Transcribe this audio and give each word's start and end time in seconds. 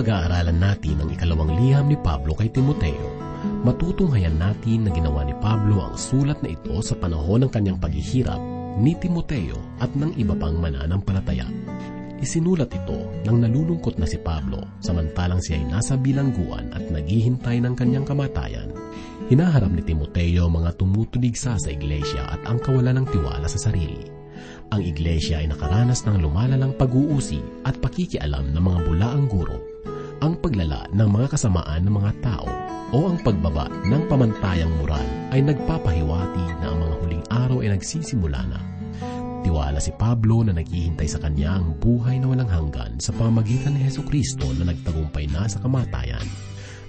pag-aaralan 0.00 0.56
natin 0.56 0.96
ang 1.04 1.12
ikalawang 1.12 1.60
liham 1.60 1.92
ni 1.92 1.96
Pablo 2.00 2.32
kay 2.32 2.48
Timoteo, 2.48 3.12
matutunghayan 3.68 4.40
natin 4.40 4.88
na 4.88 4.90
ginawa 4.96 5.28
ni 5.28 5.36
Pablo 5.36 5.76
ang 5.84 5.92
sulat 6.00 6.40
na 6.40 6.56
ito 6.56 6.80
sa 6.80 6.96
panahon 6.96 7.44
ng 7.44 7.52
kanyang 7.52 7.76
paghihirap 7.76 8.40
ni 8.80 8.96
Timoteo 8.96 9.60
at 9.76 9.92
ng 9.92 10.16
iba 10.16 10.32
pang 10.32 10.56
mananampalataya. 10.56 11.44
Isinulat 12.16 12.72
ito 12.72 13.12
nang 13.28 13.44
nalulungkot 13.44 14.00
na 14.00 14.08
si 14.08 14.16
Pablo 14.16 14.80
samantalang 14.80 15.44
siya 15.44 15.60
ay 15.60 15.68
nasa 15.68 16.00
bilangguan 16.00 16.72
at 16.72 16.88
naghihintay 16.88 17.60
ng 17.60 17.76
kanyang 17.76 18.08
kamatayan. 18.08 18.72
Hinaharap 19.28 19.68
ni 19.68 19.84
Timoteo 19.84 20.48
mga 20.48 20.80
tumutuligsa 20.80 21.60
sa 21.60 21.68
iglesia 21.68 22.24
at 22.24 22.40
ang 22.48 22.56
kawalan 22.56 23.04
ng 23.04 23.06
tiwala 23.12 23.44
sa 23.52 23.68
sarili. 23.68 24.08
Ang 24.72 24.80
iglesia 24.80 25.44
ay 25.44 25.52
nakaranas 25.52 26.08
ng 26.08 26.24
lumalalang 26.24 26.72
pag-uusi 26.72 27.44
at 27.68 27.76
pakikialam 27.84 28.56
ng 28.56 28.62
mga 28.64 28.80
bulaang 28.86 29.26
guro, 29.28 29.60
ang 30.20 30.36
paglala 30.38 30.84
ng 30.92 31.08
mga 31.08 31.32
kasamaan 31.32 31.84
ng 31.88 31.94
mga 31.96 32.12
tao 32.20 32.48
o 32.92 33.08
ang 33.08 33.18
pagbaba 33.24 33.72
ng 33.88 34.02
pamantayang 34.06 34.72
moral 34.80 35.04
ay 35.32 35.40
nagpapahiwati 35.40 36.44
na 36.60 36.66
ang 36.72 36.78
mga 36.84 36.94
huling 37.00 37.24
araw 37.32 37.58
ay 37.64 37.72
nagsisimula 37.72 38.40
na 38.48 38.60
Tiwala 39.40 39.80
si 39.80 39.88
Pablo 39.96 40.44
na 40.44 40.52
naghihintay 40.52 41.08
sa 41.08 41.16
kanya 41.16 41.56
ang 41.56 41.72
buhay 41.80 42.20
na 42.20 42.28
walang 42.28 42.50
hanggan 42.52 43.00
sa 43.00 43.16
pamagitan 43.16 43.72
ni 43.72 43.88
Heso 43.88 44.04
Kristo 44.04 44.44
na 44.52 44.68
nagtagumpay 44.68 45.32
na 45.32 45.48
sa 45.48 45.64
kamatayan. 45.64 46.24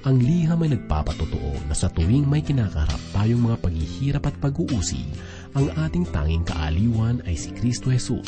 Ang 0.03 0.19
liham 0.19 0.59
ay 0.65 0.75
nagpapatotoo 0.75 1.71
na 1.71 1.75
sa 1.77 1.87
tuwing 1.87 2.27
may 2.27 2.43
kinakaharap 2.43 2.99
tayong 3.15 3.39
mga 3.39 3.57
paghihirap 3.61 4.23
at 4.27 4.35
pag-uusi, 4.43 5.07
ang 5.55 5.71
ating 5.79 6.03
tanging 6.11 6.43
kaaliwan 6.43 7.23
ay 7.23 7.39
si 7.39 7.55
Kristo 7.55 7.87
Jesus. 7.87 8.27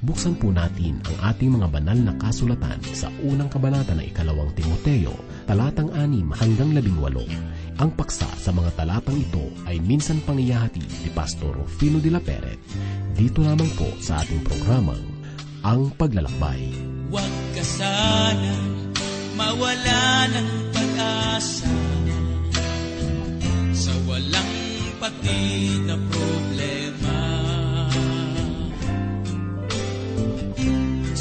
Buksan 0.00 0.40
po 0.40 0.48
natin 0.48 0.96
ang 1.04 1.16
ating 1.28 1.60
mga 1.60 1.68
banal 1.68 1.98
na 2.00 2.16
kasulatan 2.16 2.80
sa 2.96 3.12
unang 3.20 3.52
kabanata 3.52 3.92
ng 3.92 4.08
ikalawang 4.08 4.48
Timoteo, 4.56 5.12
talatang 5.44 5.92
6 5.92 6.40
hanggang 6.40 6.72
18. 6.72 7.76
Ang 7.84 7.90
paksa 7.92 8.24
sa 8.40 8.48
mga 8.48 8.80
talatang 8.80 9.20
ito 9.20 9.52
ay 9.68 9.76
minsan 9.84 10.24
pangyayahati 10.24 11.04
ni 11.04 11.10
Pastor 11.12 11.52
Rufino 11.52 12.00
de 12.00 12.16
la 12.16 12.20
Peret 12.20 12.56
dito 13.12 13.44
lamang 13.44 13.68
po 13.76 13.92
sa 14.00 14.24
ating 14.24 14.40
programang 14.40 15.04
Ang 15.68 15.92
Paglalakbay. 15.92 16.72
Huwag 17.12 17.34
ka 17.52 17.64
sana 17.64 18.56
mawala 19.36 20.32
ng 20.32 20.48
pag-asa 20.72 21.72
sa 23.76 23.92
walang 24.08 24.52
patid 24.96 25.84
na 25.84 25.96
problema. 26.08 26.49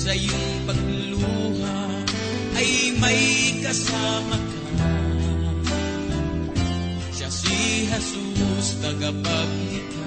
Sa 0.09 0.17
iyong 0.17 0.65
pagluluha 0.65 1.77
ay 2.57 2.97
may 2.97 3.61
kasama 3.61 4.41
ka. 4.41 4.89
Siya 7.13 7.29
si 7.29 7.85
Jesus, 7.85 8.81
tagapaglikha. 8.81 9.98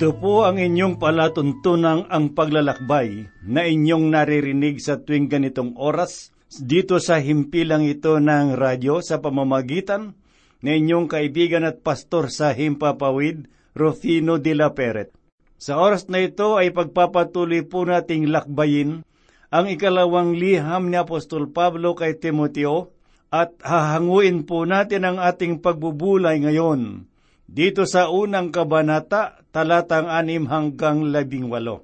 Ito 0.00 0.16
po 0.16 0.48
ang 0.48 0.56
inyong 0.56 0.96
palatuntunang 0.96 2.08
ang 2.08 2.32
paglalakbay 2.32 3.28
na 3.44 3.68
inyong 3.68 4.08
naririnig 4.08 4.80
sa 4.80 4.96
tuwing 4.96 5.28
ganitong 5.28 5.76
oras 5.76 6.32
dito 6.48 6.96
sa 6.96 7.20
himpilang 7.20 7.84
ito 7.84 8.16
ng 8.16 8.56
radyo 8.56 9.04
sa 9.04 9.20
pamamagitan 9.20 10.16
na 10.64 10.72
inyong 10.72 11.04
kaibigan 11.04 11.68
at 11.68 11.84
pastor 11.84 12.32
sa 12.32 12.56
Himpapawid, 12.56 13.52
Rufino 13.76 14.40
de 14.40 14.56
la 14.56 14.72
Peret. 14.72 15.12
Sa 15.60 15.76
oras 15.76 16.08
na 16.08 16.24
ito 16.24 16.56
ay 16.56 16.72
pagpapatuloy 16.72 17.68
po 17.68 17.84
nating 17.84 18.32
lakbayin 18.32 19.04
ang 19.52 19.68
ikalawang 19.68 20.32
liham 20.32 20.88
ni 20.88 20.96
Apostol 20.96 21.52
Pablo 21.52 21.92
kay 21.92 22.16
Timoteo 22.16 22.88
at 23.28 23.52
hahanguin 23.60 24.48
po 24.48 24.64
natin 24.64 25.04
ang 25.04 25.20
ating 25.20 25.60
pagbubulay 25.60 26.40
ngayon 26.40 27.09
dito 27.50 27.82
sa 27.82 28.06
unang 28.14 28.54
kabanata, 28.54 29.42
talatang 29.50 30.06
anim 30.06 30.46
hanggang 30.46 31.10
labing 31.10 31.50
walo. 31.50 31.82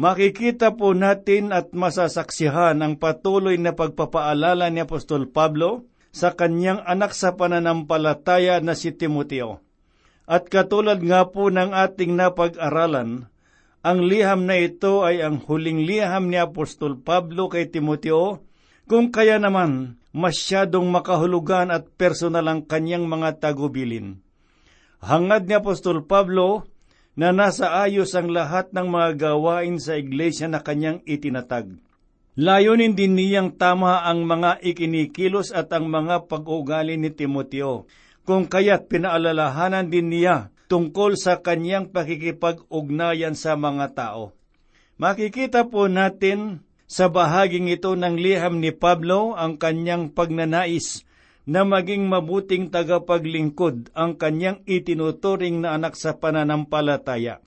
Makikita 0.00 0.72
po 0.72 0.96
natin 0.96 1.52
at 1.52 1.76
masasaksihan 1.76 2.80
ang 2.80 2.96
patuloy 2.96 3.60
na 3.60 3.76
pagpapaalala 3.76 4.72
ni 4.72 4.80
Apostol 4.80 5.28
Pablo 5.28 5.84
sa 6.08 6.32
kanyang 6.32 6.80
anak 6.88 7.12
sa 7.12 7.36
pananampalataya 7.36 8.64
na 8.64 8.72
si 8.72 8.96
Timoteo. 8.96 9.60
At 10.24 10.48
katulad 10.48 11.04
nga 11.04 11.28
po 11.28 11.52
ng 11.52 11.76
ating 11.76 12.16
napag-aralan, 12.16 13.28
ang 13.84 13.98
liham 14.00 14.48
na 14.48 14.56
ito 14.56 15.04
ay 15.04 15.20
ang 15.20 15.44
huling 15.44 15.84
liham 15.84 16.32
ni 16.32 16.40
Apostol 16.40 16.96
Pablo 16.96 17.52
kay 17.52 17.68
Timoteo, 17.68 18.40
kung 18.88 19.12
kaya 19.12 19.36
naman 19.36 20.00
masyadong 20.16 20.88
makahulugan 20.88 21.68
at 21.68 21.92
personal 22.00 22.48
ang 22.48 22.64
kanyang 22.64 23.04
mga 23.04 23.44
tagubilin. 23.44 24.24
Hangad 25.02 25.50
ni 25.50 25.58
Apostol 25.58 26.06
Pablo 26.06 26.62
na 27.18 27.34
nasa 27.34 27.74
ayos 27.82 28.14
ang 28.14 28.30
lahat 28.30 28.70
ng 28.70 28.86
mga 28.86 29.10
gawain 29.18 29.82
sa 29.82 29.98
iglesia 29.98 30.46
na 30.46 30.62
kanyang 30.62 31.02
itinatag. 31.02 31.74
Layunin 32.38 32.94
din 32.94 33.18
niyang 33.18 33.58
tama 33.58 34.06
ang 34.06 34.22
mga 34.22 34.62
ikinikilos 34.62 35.50
at 35.50 35.74
ang 35.74 35.90
mga 35.90 36.30
pag-ugali 36.30 36.94
ni 36.96 37.10
Timoteo, 37.10 37.90
kung 38.22 38.46
kaya't 38.46 38.86
pinaalalahanan 38.86 39.90
din 39.90 40.06
niya 40.08 40.54
tungkol 40.70 41.18
sa 41.18 41.42
kanyang 41.42 41.90
pakikipag-ugnayan 41.90 43.34
sa 43.34 43.58
mga 43.58 43.98
tao. 43.98 44.32
Makikita 45.02 45.66
po 45.66 45.90
natin 45.90 46.62
sa 46.86 47.10
bahaging 47.10 47.74
ito 47.74 47.92
ng 47.98 48.16
liham 48.16 48.62
ni 48.62 48.70
Pablo 48.70 49.34
ang 49.34 49.58
kanyang 49.58 50.14
pagnanais 50.14 51.02
na 51.42 51.66
maging 51.66 52.06
mabuting 52.06 52.70
tagapaglingkod 52.70 53.90
ang 53.98 54.14
kanyang 54.14 54.62
itinuturing 54.66 55.62
na 55.62 55.74
anak 55.74 55.98
sa 55.98 56.14
pananampalataya. 56.14 57.42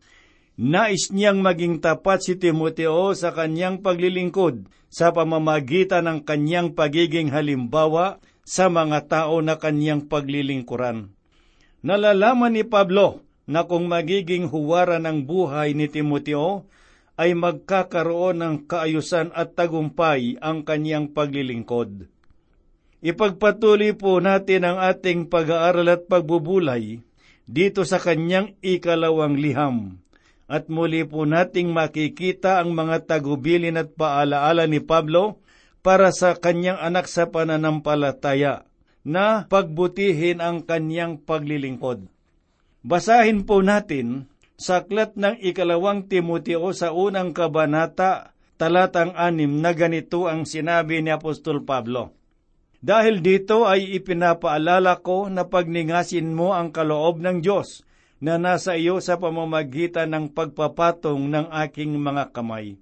Nais 0.55 1.11
niyang 1.11 1.43
maging 1.43 1.83
tapat 1.83 2.23
si 2.23 2.39
Timoteo 2.39 3.11
sa 3.11 3.35
kanyang 3.35 3.83
paglilingkod 3.83 4.71
sa 4.87 5.11
pamamagitan 5.11 6.07
ng 6.07 6.19
kanyang 6.23 6.71
pagiging 6.71 7.31
halimbawa 7.35 8.23
sa 8.47 8.71
mga 8.71 9.11
tao 9.11 9.43
na 9.43 9.59
kanyang 9.59 10.07
paglilingkuran. 10.07 11.11
Nalalaman 11.83 12.55
ni 12.55 12.63
Pablo 12.63 13.25
na 13.45 13.67
kung 13.67 13.91
magiging 13.91 14.47
huwara 14.47 14.97
ng 14.97 15.27
buhay 15.27 15.77
ni 15.77 15.91
Timoteo, 15.91 16.65
ay 17.15 17.31
magkakaroon 17.31 18.43
ng 18.43 18.55
kaayusan 18.67 19.31
at 19.31 19.55
tagumpay 19.55 20.35
ang 20.43 20.67
kanyang 20.67 21.15
paglilingkod. 21.15 22.11
Ipagpatuloy 23.03 23.95
po 23.95 24.23
natin 24.23 24.63
ang 24.63 24.77
ating 24.79 25.27
pag-aaral 25.27 25.91
at 25.91 26.01
pagbubulay 26.07 27.03
dito 27.45 27.85
sa 27.85 28.01
kanyang 28.01 28.55
ikalawang 28.61 29.37
liham. 29.37 29.99
At 30.45 30.69
muli 30.69 31.01
po 31.09 31.25
nating 31.25 31.73
makikita 31.73 32.61
ang 32.61 32.77
mga 32.77 33.09
tagubilin 33.09 33.81
at 33.81 33.97
paalaala 33.97 34.69
ni 34.69 34.77
Pablo 34.77 35.41
para 35.81 36.13
sa 36.13 36.37
kanyang 36.37 36.77
anak 36.77 37.09
sa 37.09 37.29
pananampalataya 37.29 38.65
na 39.05 39.45
pagbutihin 39.49 40.41
ang 40.41 40.65
kanyang 40.65 41.21
paglilingkod. 41.21 42.09
Basahin 42.85 43.45
po 43.45 43.65
natin 43.65 44.29
sa 44.57 44.85
aklat 44.85 45.17
ng 45.17 45.41
ikalawang 45.41 46.09
Timoteo 46.09 46.73
sa 46.73 46.93
unang 46.93 47.33
kabanata, 47.33 48.33
talatang 48.57 49.13
anim 49.17 49.61
na 49.61 49.73
ganito 49.77 50.25
ang 50.25 50.45
sinabi 50.45 51.01
ni 51.01 51.13
Apostol 51.13 51.61
Pablo. 51.65 52.13
Dahil 52.85 53.25
dito 53.25 53.65
ay 53.65 53.97
ipinapaalala 53.97 55.01
ko 55.01 55.25
na 55.25 55.49
pagningasin 55.49 56.29
mo 56.37 56.53
ang 56.53 56.69
kaloob 56.69 57.17
ng 57.17 57.41
Diyos 57.41 57.81
na 58.21 58.37
nasa 58.37 58.77
iyo 58.77 59.01
sa 59.01 59.17
pamamagitan 59.17 60.13
ng 60.13 60.29
pagpapatong 60.29 61.25
ng 61.25 61.49
aking 61.65 61.97
mga 61.97 62.29
kamay. 62.29 62.77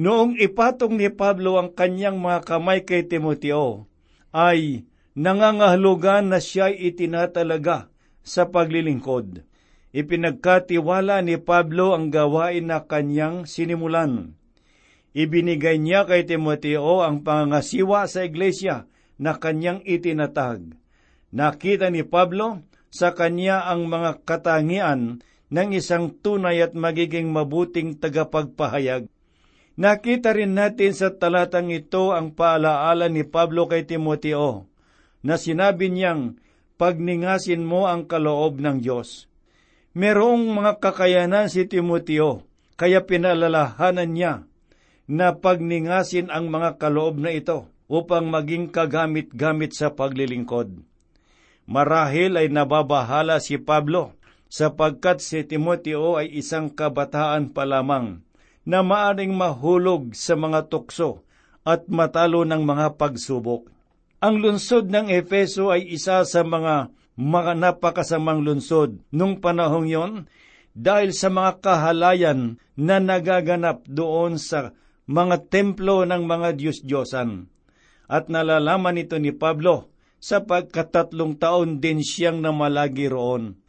Noong 0.00 0.40
ipatong 0.40 0.96
ni 0.96 1.12
Pablo 1.12 1.60
ang 1.60 1.76
kanyang 1.76 2.24
mga 2.24 2.40
kamay 2.40 2.88
kay 2.88 3.04
Timoteo, 3.04 3.84
ay 4.32 4.88
nangangahulugan 5.12 6.32
na 6.32 6.40
siya'y 6.40 6.80
itinatalaga 6.80 7.92
sa 8.24 8.48
paglilingkod. 8.48 9.44
Ipinagkatiwala 9.92 11.20
ni 11.20 11.36
Pablo 11.36 11.92
ang 11.92 12.08
gawain 12.08 12.72
na 12.72 12.88
kanyang 12.88 13.44
sinimulan. 13.44 14.40
Ibinigay 15.12 15.78
niya 15.84 16.08
kay 16.08 16.24
Timoteo 16.24 17.04
ang 17.04 17.20
pangangasiwa 17.20 18.08
sa 18.08 18.24
iglesia 18.24 18.88
na 19.20 19.38
kanyang 19.38 19.82
itinatag. 19.86 20.74
Nakita 21.34 21.90
ni 21.90 22.06
Pablo 22.06 22.62
sa 22.88 23.14
kanya 23.14 23.66
ang 23.66 23.90
mga 23.90 24.22
katangian 24.22 25.22
ng 25.50 25.68
isang 25.74 26.14
tunay 26.22 26.62
at 26.62 26.78
magiging 26.78 27.30
mabuting 27.30 27.98
tagapagpahayag 27.98 29.10
Nakita 29.74 30.30
rin 30.30 30.54
natin 30.54 30.94
sa 30.94 31.10
talatang 31.10 31.74
ito 31.74 32.14
ang 32.14 32.30
paalaala 32.30 33.10
ni 33.10 33.26
Pablo 33.26 33.66
kay 33.66 33.82
Timoteo 33.82 34.70
na 35.26 35.34
sinabi 35.34 35.90
niyang, 35.90 36.38
pagningasin 36.78 37.66
mo 37.66 37.90
ang 37.90 38.06
kaloob 38.06 38.62
ng 38.62 38.78
Diyos. 38.78 39.26
Merong 39.98 40.54
mga 40.54 40.78
kakayanan 40.78 41.50
si 41.50 41.66
Timoteo, 41.66 42.46
kaya 42.78 43.02
pinalalahanan 43.02 44.10
niya 44.14 44.34
na 45.10 45.34
pagningasin 45.34 46.30
ang 46.30 46.50
mga 46.54 46.78
kaloob 46.78 47.18
na 47.18 47.34
ito 47.34 47.66
upang 47.88 48.28
maging 48.28 48.72
kagamit-gamit 48.72 49.76
sa 49.76 49.92
paglilingkod. 49.92 50.80
Marahil 51.64 52.36
ay 52.36 52.52
nababahala 52.52 53.40
si 53.40 53.56
Pablo 53.56 54.16
sapagkat 54.52 55.24
si 55.24 55.42
Timoteo 55.42 56.20
ay 56.20 56.30
isang 56.36 56.68
kabataan 56.70 57.50
pa 57.50 57.64
lamang 57.64 58.20
na 58.64 58.80
maaring 58.80 59.32
mahulog 59.32 60.12
sa 60.16 60.36
mga 60.36 60.68
tukso 60.72 61.24
at 61.64 61.88
matalo 61.88 62.44
ng 62.44 62.62
mga 62.64 62.96
pagsubok. 63.00 63.68
Ang 64.24 64.40
lungsod 64.40 64.88
ng 64.88 65.12
Efeso 65.12 65.68
ay 65.68 65.84
isa 65.84 66.24
sa 66.24 66.40
mga 66.44 66.92
mga 67.14 67.52
napakasamang 67.54 68.42
lungsod 68.42 68.98
nung 69.14 69.38
panahong 69.38 69.86
yon 69.86 70.12
dahil 70.74 71.14
sa 71.14 71.30
mga 71.30 71.62
kahalayan 71.62 72.58
na 72.74 72.98
nagaganap 72.98 73.86
doon 73.86 74.36
sa 74.40 74.74
mga 75.06 75.46
templo 75.46 76.02
ng 76.02 76.26
mga 76.26 76.58
Diyos-Diyosan. 76.58 77.53
At 78.06 78.28
nalalaman 78.28 79.00
ito 79.00 79.16
ni 79.16 79.32
Pablo 79.32 79.88
sapagkat 80.20 80.92
tatlong 80.92 81.36
taon 81.36 81.80
din 81.80 82.00
siyang 82.00 82.40
namalagi 82.40 83.12
roon. 83.12 83.60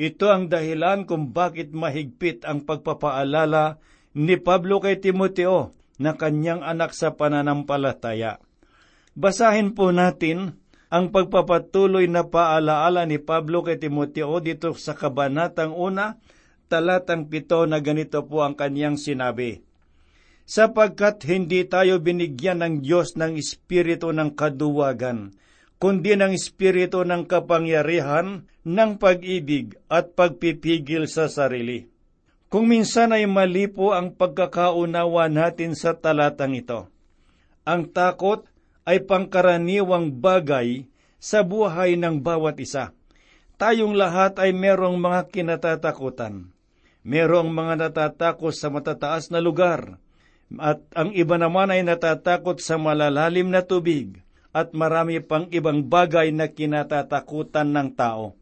Ito 0.00 0.32
ang 0.32 0.48
dahilan 0.48 1.04
kung 1.04 1.36
bakit 1.36 1.76
mahigpit 1.76 2.48
ang 2.48 2.64
pagpapaalala 2.64 3.76
ni 4.16 4.40
Pablo 4.40 4.80
kay 4.80 4.96
Timoteo 4.96 5.76
na 6.00 6.16
kanyang 6.16 6.64
anak 6.64 6.96
sa 6.96 7.12
pananampalataya. 7.12 8.40
Basahin 9.12 9.76
po 9.76 9.92
natin 9.92 10.56
ang 10.88 11.12
pagpapatuloy 11.12 12.08
na 12.08 12.24
paalaala 12.24 13.04
ni 13.04 13.20
Pablo 13.20 13.60
kay 13.60 13.76
Timoteo 13.76 14.40
dito 14.40 14.72
sa 14.74 14.96
Kabanatang 14.96 15.76
una, 15.76 16.16
talatang 16.72 17.28
pito 17.28 17.68
na 17.68 17.78
ganito 17.84 18.24
po 18.24 18.40
ang 18.40 18.56
kanyang 18.56 18.96
sinabi. 18.96 19.60
Sapagkat 20.50 21.22
hindi 21.30 21.62
tayo 21.62 22.02
binigyan 22.02 22.58
ng 22.58 22.74
Diyos 22.82 23.14
ng 23.14 23.38
espiritu 23.38 24.10
ng 24.10 24.34
kaduwagan, 24.34 25.30
kundi 25.78 26.18
ng 26.18 26.34
espiritu 26.34 27.06
ng 27.06 27.30
kapangyarihan, 27.30 28.50
ng 28.66 28.90
pag-ibig 28.98 29.78
at 29.86 30.18
pagpipigil 30.18 31.06
sa 31.06 31.30
sarili 31.30 31.86
kung 32.50 32.66
minsan 32.66 33.14
ay 33.14 33.30
mali 33.30 33.70
po 33.70 33.94
ang 33.94 34.10
pagkakaunawa 34.10 35.30
natin 35.30 35.78
sa 35.78 35.94
talatang 35.94 36.58
ito. 36.58 36.90
Ang 37.62 37.94
takot 37.94 38.42
ay 38.82 39.06
pangkaraniwang 39.06 40.18
bagay 40.18 40.90
sa 41.22 41.46
buhay 41.46 41.94
ng 41.94 42.18
bawat 42.18 42.58
isa. 42.58 42.90
Tayong 43.54 43.94
lahat 43.94 44.42
ay 44.42 44.50
merong 44.50 44.98
mga 44.98 45.30
kinatatakutan. 45.30 46.50
Merong 47.06 47.54
mga 47.54 47.86
natatakot 47.86 48.50
sa 48.50 48.66
matataas 48.66 49.30
na 49.30 49.38
lugar, 49.38 50.02
at 50.58 50.82
ang 50.98 51.14
iba 51.14 51.38
naman 51.38 51.70
ay 51.70 51.86
natatakot 51.86 52.58
sa 52.58 52.74
malalalim 52.74 53.54
na 53.54 53.62
tubig, 53.62 54.18
at 54.50 54.74
marami 54.74 55.22
pang 55.22 55.46
ibang 55.54 55.86
bagay 55.86 56.34
na 56.34 56.50
kinatatakutan 56.50 57.70
ng 57.70 57.88
tao. 57.94 58.34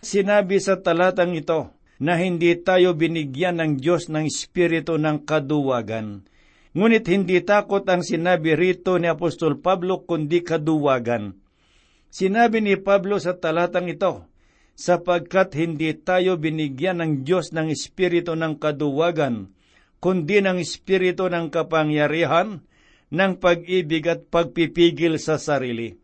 Sinabi 0.00 0.56
sa 0.62 0.80
talatang 0.80 1.36
ito, 1.36 1.68
na 2.02 2.18
hindi 2.18 2.58
tayo 2.58 2.98
binigyan 2.98 3.62
ng 3.62 3.72
Diyos 3.78 4.10
ng 4.10 4.26
espiritu 4.26 4.98
ng 4.98 5.22
kaduwagan. 5.22 6.26
Ngunit 6.74 7.06
hindi 7.06 7.38
takot 7.44 7.86
ang 7.86 8.02
sinabi 8.02 8.58
rito 8.58 8.98
ni 8.98 9.06
Apostol 9.06 9.62
Pablo 9.62 10.02
kundi 10.02 10.42
kaduwagan. 10.42 11.38
Sinabi 12.10 12.58
ni 12.58 12.74
Pablo 12.74 13.22
sa 13.22 13.38
talatang 13.38 13.86
ito, 13.86 14.26
sapagkat 14.74 15.54
hindi 15.54 15.94
tayo 15.94 16.40
binigyan 16.40 16.98
ng 16.98 17.12
Diyos 17.22 17.54
ng 17.54 17.70
espiritu 17.70 18.34
ng 18.34 18.58
kaduwagan, 18.58 19.54
kundi 20.02 20.42
ng 20.42 20.58
espiritu 20.58 21.30
ng 21.30 21.46
kapangyarihan, 21.54 22.66
ng 23.14 23.32
pag-ibig 23.38 24.02
at 24.10 24.26
pagpipigil 24.26 25.14
sa 25.22 25.38
sarili. 25.38 25.94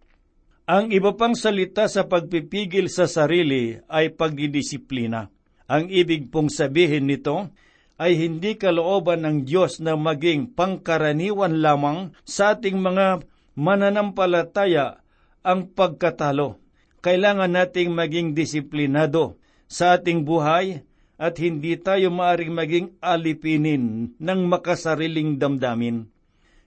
Ang 0.70 0.94
iba 0.94 1.16
pang 1.18 1.34
salita 1.34 1.90
sa 1.90 2.06
pagpipigil 2.06 2.86
sa 2.86 3.10
sarili 3.10 3.74
ay 3.90 4.14
pagdidisiplina. 4.14 5.26
Ang 5.66 5.90
ibig 5.90 6.30
pong 6.30 6.52
sabihin 6.52 7.10
nito 7.10 7.50
ay 7.98 8.14
hindi 8.14 8.54
kalooban 8.54 9.26
ng 9.26 9.36
Diyos 9.42 9.82
na 9.82 9.98
maging 9.98 10.54
pangkaraniwan 10.54 11.58
lamang 11.58 12.14
sa 12.22 12.54
ating 12.54 12.78
mga 12.78 13.26
mananampalataya 13.58 15.02
ang 15.42 15.66
pagkatalo. 15.74 16.62
Kailangan 17.02 17.50
nating 17.50 17.90
maging 17.90 18.36
disiplinado 18.38 19.40
sa 19.66 19.98
ating 19.98 20.22
buhay 20.22 20.86
at 21.18 21.42
hindi 21.42 21.74
tayo 21.74 22.14
maaring 22.14 22.54
maging 22.54 22.86
alipinin 23.02 24.14
ng 24.16 24.40
makasariling 24.46 25.36
damdamin. 25.36 26.06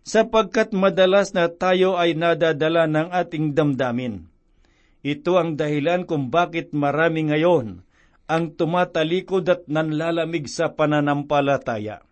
Sapagkat 0.04 0.76
madalas 0.76 1.32
na 1.32 1.48
tayo 1.48 1.96
ay 1.96 2.20
nadadala 2.20 2.86
ng 2.86 3.16
ating 3.16 3.56
damdamin. 3.56 4.28
Ito 5.02 5.40
ang 5.40 5.56
dahilan 5.56 6.04
kung 6.06 6.30
bakit 6.30 6.76
marami 6.76 7.32
ngayon 7.32 7.88
ang 8.32 8.56
tumatalikod 8.56 9.48
at 9.50 9.62
nanlalamig 9.72 10.46
sa 10.52 10.72
pananampalataya. 10.72 12.04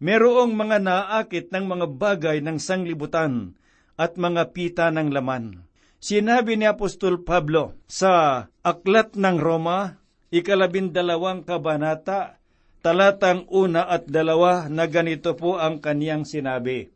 Merong 0.00 0.56
mga 0.56 0.78
naakit 0.80 1.52
ng 1.52 1.64
mga 1.68 1.86
bagay 1.94 2.38
ng 2.40 2.56
sanglibutan 2.56 3.54
at 4.00 4.16
mga 4.16 4.56
pita 4.56 4.88
ng 4.88 5.12
laman. 5.12 5.68
Sinabi 6.00 6.56
ni 6.56 6.64
Apostol 6.64 7.20
Pablo 7.20 7.76
sa 7.84 8.48
Aklat 8.64 9.12
ng 9.20 9.36
Roma, 9.36 10.00
ikalabindalawang 10.30 11.42
kabanata, 11.42 12.38
talatang 12.80 13.44
una 13.50 13.84
at 13.84 14.08
dalawa 14.08 14.70
na 14.70 14.86
ganito 14.88 15.36
po 15.36 15.60
ang 15.60 15.82
kaniyang 15.82 16.24
sinabi. 16.24 16.88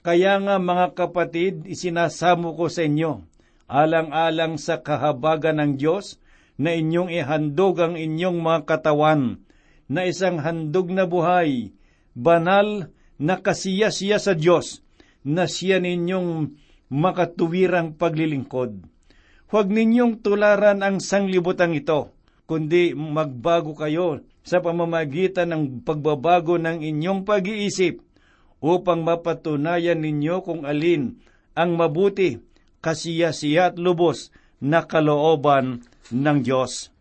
Kaya 0.00 0.38
nga 0.40 0.56
mga 0.62 0.86
kapatid, 0.96 1.66
isinasamo 1.66 2.54
ko 2.56 2.70
sa 2.70 2.86
inyo, 2.86 3.24
alang-alang 3.68 4.56
sa 4.60 4.80
kahabagan 4.80 5.60
ng 5.60 5.72
Diyos, 5.76 6.20
na 6.54 6.70
inyong 6.70 7.10
ihandog 7.10 7.82
ang 7.82 7.94
inyong 7.98 8.38
mga 8.38 8.60
katawan 8.62 9.42
na 9.90 10.06
isang 10.06 10.38
handog 10.38 10.88
na 10.94 11.04
buhay, 11.04 11.74
banal 12.14 12.94
na 13.18 13.42
kasiya-siya 13.42 14.22
sa 14.22 14.38
Diyos, 14.38 14.80
na 15.26 15.50
siya 15.50 15.82
ninyong 15.82 16.54
makatuwirang 16.94 17.98
paglilingkod. 17.98 18.86
Huwag 19.50 19.66
ninyong 19.70 20.22
tularan 20.22 20.80
ang 20.86 21.02
sanglibutang 21.02 21.74
ito, 21.74 22.13
kundi 22.44 22.92
magbago 22.92 23.72
kayo 23.72 24.20
sa 24.44 24.60
pamamagitan 24.60 25.52
ng 25.52 25.62
pagbabago 25.84 26.60
ng 26.60 26.84
inyong 26.84 27.24
pag-iisip 27.24 28.04
upang 28.60 29.04
mapatunayan 29.04 30.00
ninyo 30.00 30.44
kung 30.44 30.68
alin 30.68 31.20
ang 31.56 31.76
mabuti, 31.76 32.40
kasiyasiya 32.84 33.72
at 33.72 33.76
lubos 33.80 34.28
na 34.60 34.84
kalooban 34.84 35.84
ng 36.12 36.38
Diyos. 36.44 36.92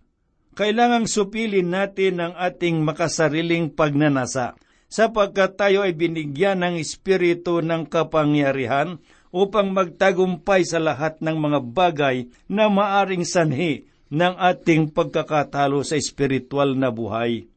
Kailangang 0.54 1.10
supilin 1.10 1.74
natin 1.74 2.22
ang 2.22 2.34
ating 2.38 2.86
makasariling 2.86 3.74
pagnanasa 3.74 4.54
sapagkat 4.86 5.58
tayo 5.58 5.82
ay 5.82 5.98
binigyan 5.98 6.62
ng 6.62 6.78
Espiritu 6.78 7.66
ng 7.66 7.90
kapangyarihan 7.90 9.02
upang 9.34 9.74
magtagumpay 9.74 10.62
sa 10.62 10.78
lahat 10.78 11.18
ng 11.18 11.34
mga 11.34 11.60
bagay 11.74 12.30
na 12.46 12.70
maaring 12.70 13.26
sanhi 13.26 13.90
ng 14.14 14.36
ating 14.38 14.94
pagkakatalo 14.94 15.82
sa 15.82 15.98
espiritual 15.98 16.78
na 16.78 16.94
buhay. 16.94 17.50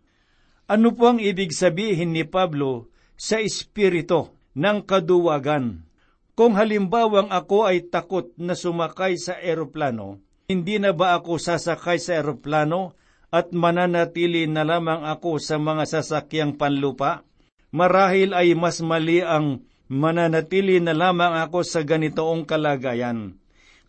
Ano 0.64 0.96
po 0.96 1.12
ang 1.12 1.20
ibig 1.20 1.52
sabihin 1.52 2.16
ni 2.16 2.24
Pablo 2.24 2.88
sa 3.14 3.36
espiritu 3.44 4.32
ng 4.56 4.80
kaduwagan? 4.88 5.84
Kung 6.32 6.56
halimbawang 6.56 7.28
ako 7.28 7.68
ay 7.68 7.92
takot 7.92 8.32
na 8.40 8.56
sumakay 8.56 9.20
sa 9.20 9.36
eroplano, 9.36 10.20
hindi 10.48 10.80
na 10.80 10.96
ba 10.96 11.20
ako 11.20 11.36
sasakay 11.36 12.00
sa 12.00 12.24
eroplano 12.24 12.96
at 13.28 13.52
mananatili 13.52 14.48
na 14.48 14.64
lamang 14.64 15.04
ako 15.04 15.36
sa 15.36 15.60
mga 15.60 15.84
sasakyang 15.84 16.56
panlupa? 16.56 17.20
Marahil 17.68 18.32
ay 18.32 18.56
mas 18.56 18.80
mali 18.80 19.20
ang 19.20 19.60
mananatili 19.92 20.80
na 20.80 20.96
lamang 20.96 21.36
ako 21.36 21.62
sa 21.62 21.84
ganitoong 21.84 22.48
kalagayan. 22.48 23.36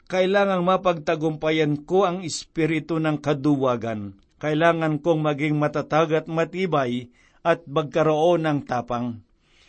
Kailangang 0.08 0.64
mapagtagumpayan 0.64 1.84
ko 1.84 2.08
ang 2.08 2.24
espiritu 2.24 2.96
ng 2.96 3.20
kaduwagan. 3.20 4.16
Kailangan 4.40 5.04
kong 5.04 5.20
maging 5.20 5.60
matatag 5.60 6.16
at 6.16 6.32
matibay 6.32 7.12
at 7.44 7.68
magkaroon 7.68 8.48
ng 8.48 8.60
tapang. 8.64 9.20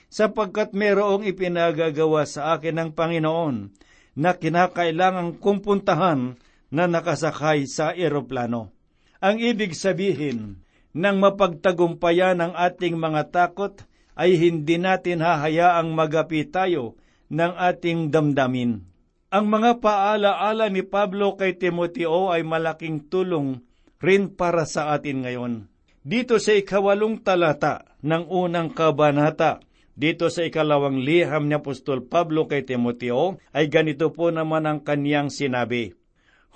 Sapagkat 0.07 0.78
merong 0.78 1.26
ipinagagawa 1.26 2.23
sa 2.23 2.54
akin 2.54 2.78
ng 2.78 2.90
Panginoon 2.95 3.75
na 4.14 4.38
kinakailangan 4.38 5.42
kong 5.42 5.59
puntahan 5.59 6.38
na 6.71 6.85
nakasakay 6.87 7.66
sa 7.66 7.90
eroplano. 7.90 8.71
Ang 9.18 9.42
ibig 9.42 9.75
sabihin 9.75 10.62
ng 10.95 11.16
mapagtagumpayan 11.18 12.38
ng 12.38 12.52
ating 12.54 12.95
mga 12.95 13.35
takot 13.35 13.75
ay 14.14 14.38
hindi 14.38 14.78
natin 14.78 15.18
hahayaang 15.18 15.90
magapi 15.90 16.47
tayo 16.47 16.95
ng 17.26 17.52
ating 17.59 18.14
damdamin. 18.14 18.88
Ang 19.28 19.52
mga 19.52 19.85
paalaala 19.85 20.73
ni 20.73 20.80
Pablo 20.80 21.37
kay 21.37 21.61
Timoteo 21.61 22.32
ay 22.32 22.49
malaking 22.49 23.12
tulong 23.12 23.61
rin 24.00 24.32
para 24.32 24.64
sa 24.64 24.97
atin 24.97 25.20
ngayon. 25.20 25.68
Dito 26.00 26.40
sa 26.40 26.56
ikawalong 26.56 27.20
talata 27.20 27.85
ng 28.00 28.25
unang 28.25 28.73
kabanata, 28.73 29.61
dito 29.92 30.32
sa 30.32 30.49
ikalawang 30.49 31.04
liham 31.04 31.44
ni 31.44 31.61
Apostol 31.61 32.08
Pablo 32.08 32.49
kay 32.49 32.64
Timoteo, 32.64 33.37
ay 33.52 33.68
ganito 33.68 34.08
po 34.16 34.32
naman 34.32 34.64
ang 34.64 34.80
kaniyang 34.80 35.28
sinabi. 35.28 35.92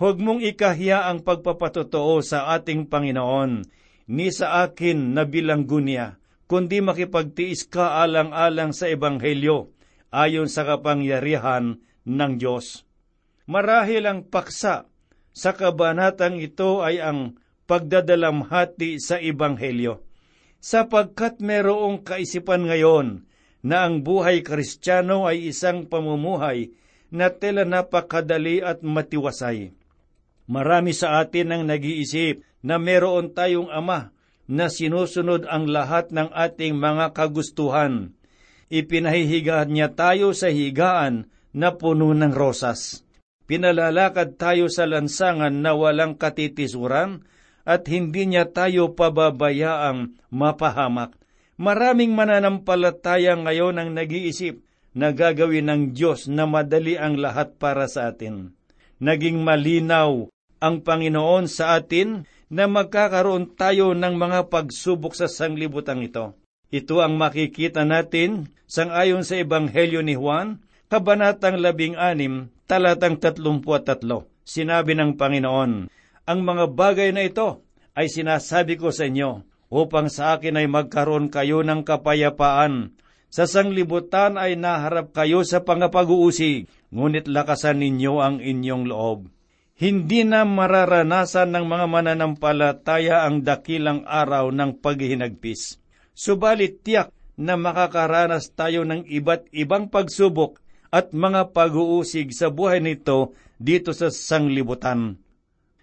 Huwag 0.00 0.16
mong 0.24 0.40
ikahiya 0.40 1.12
ang 1.12 1.20
pagpapatotoo 1.28 2.24
sa 2.24 2.56
ating 2.56 2.88
Panginoon, 2.88 3.68
ni 4.08 4.32
sa 4.32 4.64
akin 4.64 5.12
na 5.12 5.28
bilanggo 5.28 5.76
niya, 5.76 6.16
kundi 6.48 6.80
makipagtiis 6.80 7.68
ka 7.68 8.00
alang-alang 8.00 8.72
sa 8.72 8.88
Ebanghelyo 8.88 9.68
ayon 10.08 10.48
sa 10.48 10.64
kapangyarihan 10.64 11.84
ng 12.06 12.32
Diyos. 12.38 12.86
Marahil 13.46 14.06
ang 14.06 14.20
paksa 14.26 14.86
sa 15.32 15.50
kabanatang 15.56 16.38
ito 16.38 16.84
ay 16.84 17.00
ang 17.00 17.40
pagdadalamhati 17.66 19.00
sa 19.00 19.16
Ebanghelyo, 19.16 20.04
sapagkat 20.60 21.40
merong 21.40 22.04
kaisipan 22.04 22.68
ngayon 22.68 23.24
na 23.64 23.88
ang 23.88 24.04
buhay 24.04 24.44
kristyano 24.44 25.24
ay 25.24 25.50
isang 25.50 25.88
pamumuhay 25.88 26.74
na 27.08 27.32
tela 27.32 27.64
napakadali 27.64 28.60
at 28.60 28.84
matiwasay. 28.84 29.72
Marami 30.50 30.92
sa 30.92 31.22
atin 31.22 31.54
ang 31.54 31.62
nag-iisip 31.64 32.44
na 32.60 32.76
meron 32.76 33.32
tayong 33.32 33.72
ama 33.72 34.12
na 34.44 34.68
sinusunod 34.68 35.48
ang 35.48 35.64
lahat 35.70 36.12
ng 36.12 36.28
ating 36.28 36.76
mga 36.76 37.16
kagustuhan. 37.16 38.12
Ipinahihiga 38.68 39.64
niya 39.64 39.92
tayo 39.96 40.36
sa 40.36 40.52
higaan 40.52 41.31
na 41.52 41.76
puno 41.76 42.12
ng 42.12 42.32
rosas. 42.32 43.04
Pinalalakad 43.48 44.40
tayo 44.40 44.72
sa 44.72 44.88
lansangan 44.88 45.52
na 45.52 45.76
walang 45.76 46.16
katitisuran 46.16 47.24
at 47.62 47.86
hindi 47.86 48.26
niya 48.26 48.48
tayo 48.48 48.96
pababayaang 48.96 50.16
mapahamak. 50.32 51.14
Maraming 51.60 52.16
mananampalataya 52.16 53.38
ngayon 53.38 53.78
ang 53.78 53.90
nag-iisip 53.94 54.64
na 54.96 55.12
gagawin 55.12 55.68
ng 55.68 55.82
Diyos 55.94 56.26
na 56.26 56.48
madali 56.48 56.98
ang 56.98 57.20
lahat 57.20 57.56
para 57.60 57.86
sa 57.86 58.10
atin. 58.10 58.56
Naging 58.98 59.40
malinaw 59.40 60.32
ang 60.62 60.76
Panginoon 60.80 61.50
sa 61.50 61.76
atin 61.76 62.24
na 62.52 62.68
magkakaroon 62.68 63.56
tayo 63.56 63.96
ng 63.96 64.14
mga 64.14 64.52
pagsubok 64.52 65.16
sa 65.16 65.26
sanglibutang 65.26 66.04
ito. 66.04 66.36
Ito 66.72 67.04
ang 67.04 67.20
makikita 67.20 67.84
natin 67.84 68.52
sangayon 68.68 69.24
sa 69.26 69.40
Ebanghelyo 69.40 70.00
ni 70.00 70.16
Juan, 70.16 70.60
Kabanatang 70.92 71.56
16, 71.56 72.68
talatang 72.68 73.16
33. 73.16 73.64
Sinabi 74.44 74.92
ng 74.92 75.16
Panginoon, 75.16 75.88
Ang 76.28 76.38
mga 76.44 76.68
bagay 76.68 77.16
na 77.16 77.24
ito 77.24 77.64
ay 77.96 78.12
sinasabi 78.12 78.76
ko 78.76 78.92
sa 78.92 79.08
inyo 79.08 79.40
upang 79.72 80.12
sa 80.12 80.36
akin 80.36 80.60
ay 80.60 80.68
magkaroon 80.68 81.32
kayo 81.32 81.64
ng 81.64 81.80
kapayapaan. 81.88 82.92
Sa 83.32 83.48
sanglibutan 83.48 84.36
ay 84.36 84.60
naharap 84.60 85.16
kayo 85.16 85.40
sa 85.48 85.64
pangapag-uusig, 85.64 86.68
ngunit 86.92 87.24
lakasan 87.24 87.80
ninyo 87.80 88.20
ang 88.20 88.44
inyong 88.44 88.84
loob 88.84 89.32
hindi 89.80 90.28
na 90.28 90.44
mararanasan 90.44 91.56
ng 91.56 91.64
mga 91.66 91.86
mananampalataya 91.88 93.24
ang 93.24 93.40
dakilang 93.40 94.04
araw 94.06 94.52
ng 94.54 94.78
paghihinagpis. 94.78 95.80
Subalit 96.14 96.84
tiyak 96.86 97.10
na 97.34 97.58
makakaranas 97.58 98.54
tayo 98.54 98.86
ng 98.86 99.08
iba't 99.08 99.50
ibang 99.50 99.90
pagsubok 99.90 100.61
at 100.92 101.16
mga 101.16 101.56
pag-uusig 101.56 102.36
sa 102.36 102.52
buhay 102.52 102.84
nito 102.84 103.32
dito 103.56 103.96
sa 103.96 104.12
sanglibutan. 104.12 105.16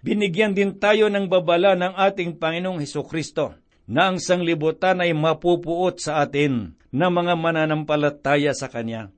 Binigyan 0.00 0.54
din 0.54 0.78
tayo 0.78 1.10
ng 1.10 1.26
babala 1.26 1.74
ng 1.74 1.98
ating 1.98 2.38
Panginoong 2.38 2.78
Heso 2.78 3.02
Kristo 3.02 3.58
na 3.90 4.08
ang 4.08 4.22
sanglibutan 4.22 5.02
ay 5.02 5.10
mapupuot 5.12 5.98
sa 5.98 6.22
atin 6.22 6.78
na 6.94 7.10
mga 7.10 7.34
mananampalataya 7.34 8.54
sa 8.54 8.70
Kanya. 8.70 9.10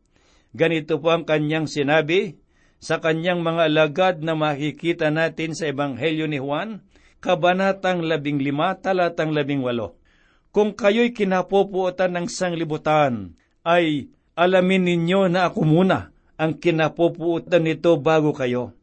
Ganito 0.56 0.96
po 0.99 1.12
ang 1.12 1.25
kanyang 1.28 1.68
sinabi 1.68 2.40
sa 2.82 2.99
kanyang 2.99 3.40
mga 3.40 3.62
alagad 3.70 4.16
na 4.20 4.34
makikita 4.34 5.08
natin 5.08 5.54
sa 5.54 5.70
Ebanghelyo 5.70 6.26
ni 6.26 6.42
Juan, 6.42 6.84
Kabanatang 7.22 8.02
15, 8.02 8.82
talatang 8.82 9.30
18. 9.30 10.50
Kung 10.50 10.75
kayo'y 10.75 11.14
kinapupuotan 11.14 12.18
ng 12.18 12.26
sanglibutan, 12.26 13.38
ay 13.62 14.11
alamin 14.42 14.82
ninyo 14.82 15.30
na 15.30 15.46
ako 15.46 15.62
muna 15.62 16.11
ang 16.34 16.58
kinapupuotan 16.58 17.62
nito 17.62 17.94
bago 18.02 18.34
kayo. 18.34 18.75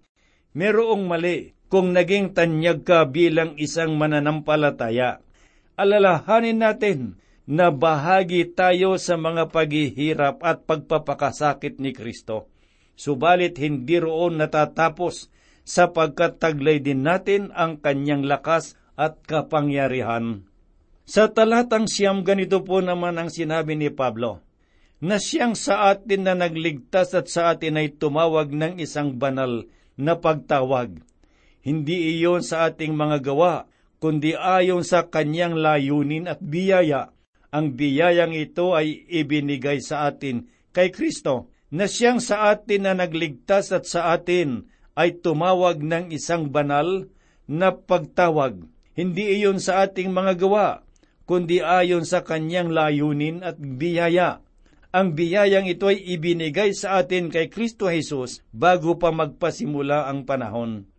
Merong 0.56 1.04
mali 1.04 1.52
kung 1.68 1.92
naging 1.92 2.32
tanyag 2.32 2.88
ka 2.88 3.04
bilang 3.04 3.60
isang 3.60 4.00
mananampalataya. 4.00 5.20
Alalahanin 5.76 6.64
natin 6.64 7.00
na 7.44 7.70
bahagi 7.76 8.48
tayo 8.56 8.96
sa 8.96 9.20
mga 9.20 9.52
paghihirap 9.52 10.40
at 10.40 10.64
pagpapakasakit 10.64 11.84
ni 11.84 11.92
Kristo 11.92 12.48
subalit 13.00 13.56
hindi 13.56 13.96
roon 13.96 14.36
natatapos 14.36 15.32
sapagkat 15.64 16.44
taglay 16.44 16.84
din 16.84 17.08
natin 17.08 17.56
ang 17.56 17.80
kanyang 17.80 18.28
lakas 18.28 18.76
at 19.00 19.24
kapangyarihan. 19.24 20.44
Sa 21.08 21.32
talatang 21.32 21.88
siyam 21.88 22.28
ganito 22.28 22.60
po 22.68 22.84
naman 22.84 23.16
ang 23.16 23.32
sinabi 23.32 23.80
ni 23.80 23.88
Pablo, 23.88 24.44
na 25.00 25.16
siyang 25.16 25.56
sa 25.56 25.96
atin 25.96 26.28
na 26.28 26.36
nagligtas 26.36 27.16
at 27.16 27.32
sa 27.32 27.56
atin 27.56 27.80
ay 27.80 27.96
tumawag 27.96 28.52
ng 28.52 28.84
isang 28.84 29.16
banal 29.16 29.64
na 29.96 30.20
pagtawag. 30.20 31.00
Hindi 31.64 32.20
iyon 32.20 32.44
sa 32.44 32.72
ating 32.72 32.96
mga 32.96 33.32
gawa, 33.32 33.68
kundi 34.00 34.36
ayon 34.36 34.84
sa 34.84 35.08
kanyang 35.08 35.60
layunin 35.60 36.28
at 36.28 36.40
biyaya. 36.40 37.12
Ang 37.52 37.76
biyayang 37.76 38.36
ito 38.36 38.76
ay 38.76 39.08
ibinigay 39.10 39.84
sa 39.84 40.08
atin 40.08 40.48
kay 40.72 40.94
Kristo 40.94 41.50
na 41.74 41.90
siyang 41.90 42.22
sa 42.24 42.52
atin 42.54 42.88
na 42.88 42.94
nagligtas 42.96 43.74
at 43.76 43.90
sa 43.90 44.14
atin 44.14 44.70
ay 45.00 45.20
tumawag 45.20 45.80
ng 45.80 46.12
isang 46.12 46.52
banal 46.52 47.08
na 47.50 47.72
pagtawag. 47.72 48.68
Hindi 48.94 49.40
iyon 49.40 49.64
sa 49.64 49.88
ating 49.88 50.12
mga 50.12 50.44
gawa, 50.44 50.84
kundi 51.24 51.64
ayon 51.64 52.04
sa 52.04 52.20
kanyang 52.20 52.76
layunin 52.76 53.42
at 53.48 53.56
biyaya. 53.56 54.44
Ang 54.90 55.14
biyayang 55.14 55.70
ito 55.70 55.86
ay 55.86 56.02
ibinigay 56.02 56.74
sa 56.74 56.98
atin 56.98 57.30
kay 57.30 57.46
Kristo 57.46 57.86
Jesus 57.94 58.42
bago 58.50 58.98
pa 58.98 59.14
magpasimula 59.14 60.10
ang 60.10 60.26
panahon. 60.26 60.90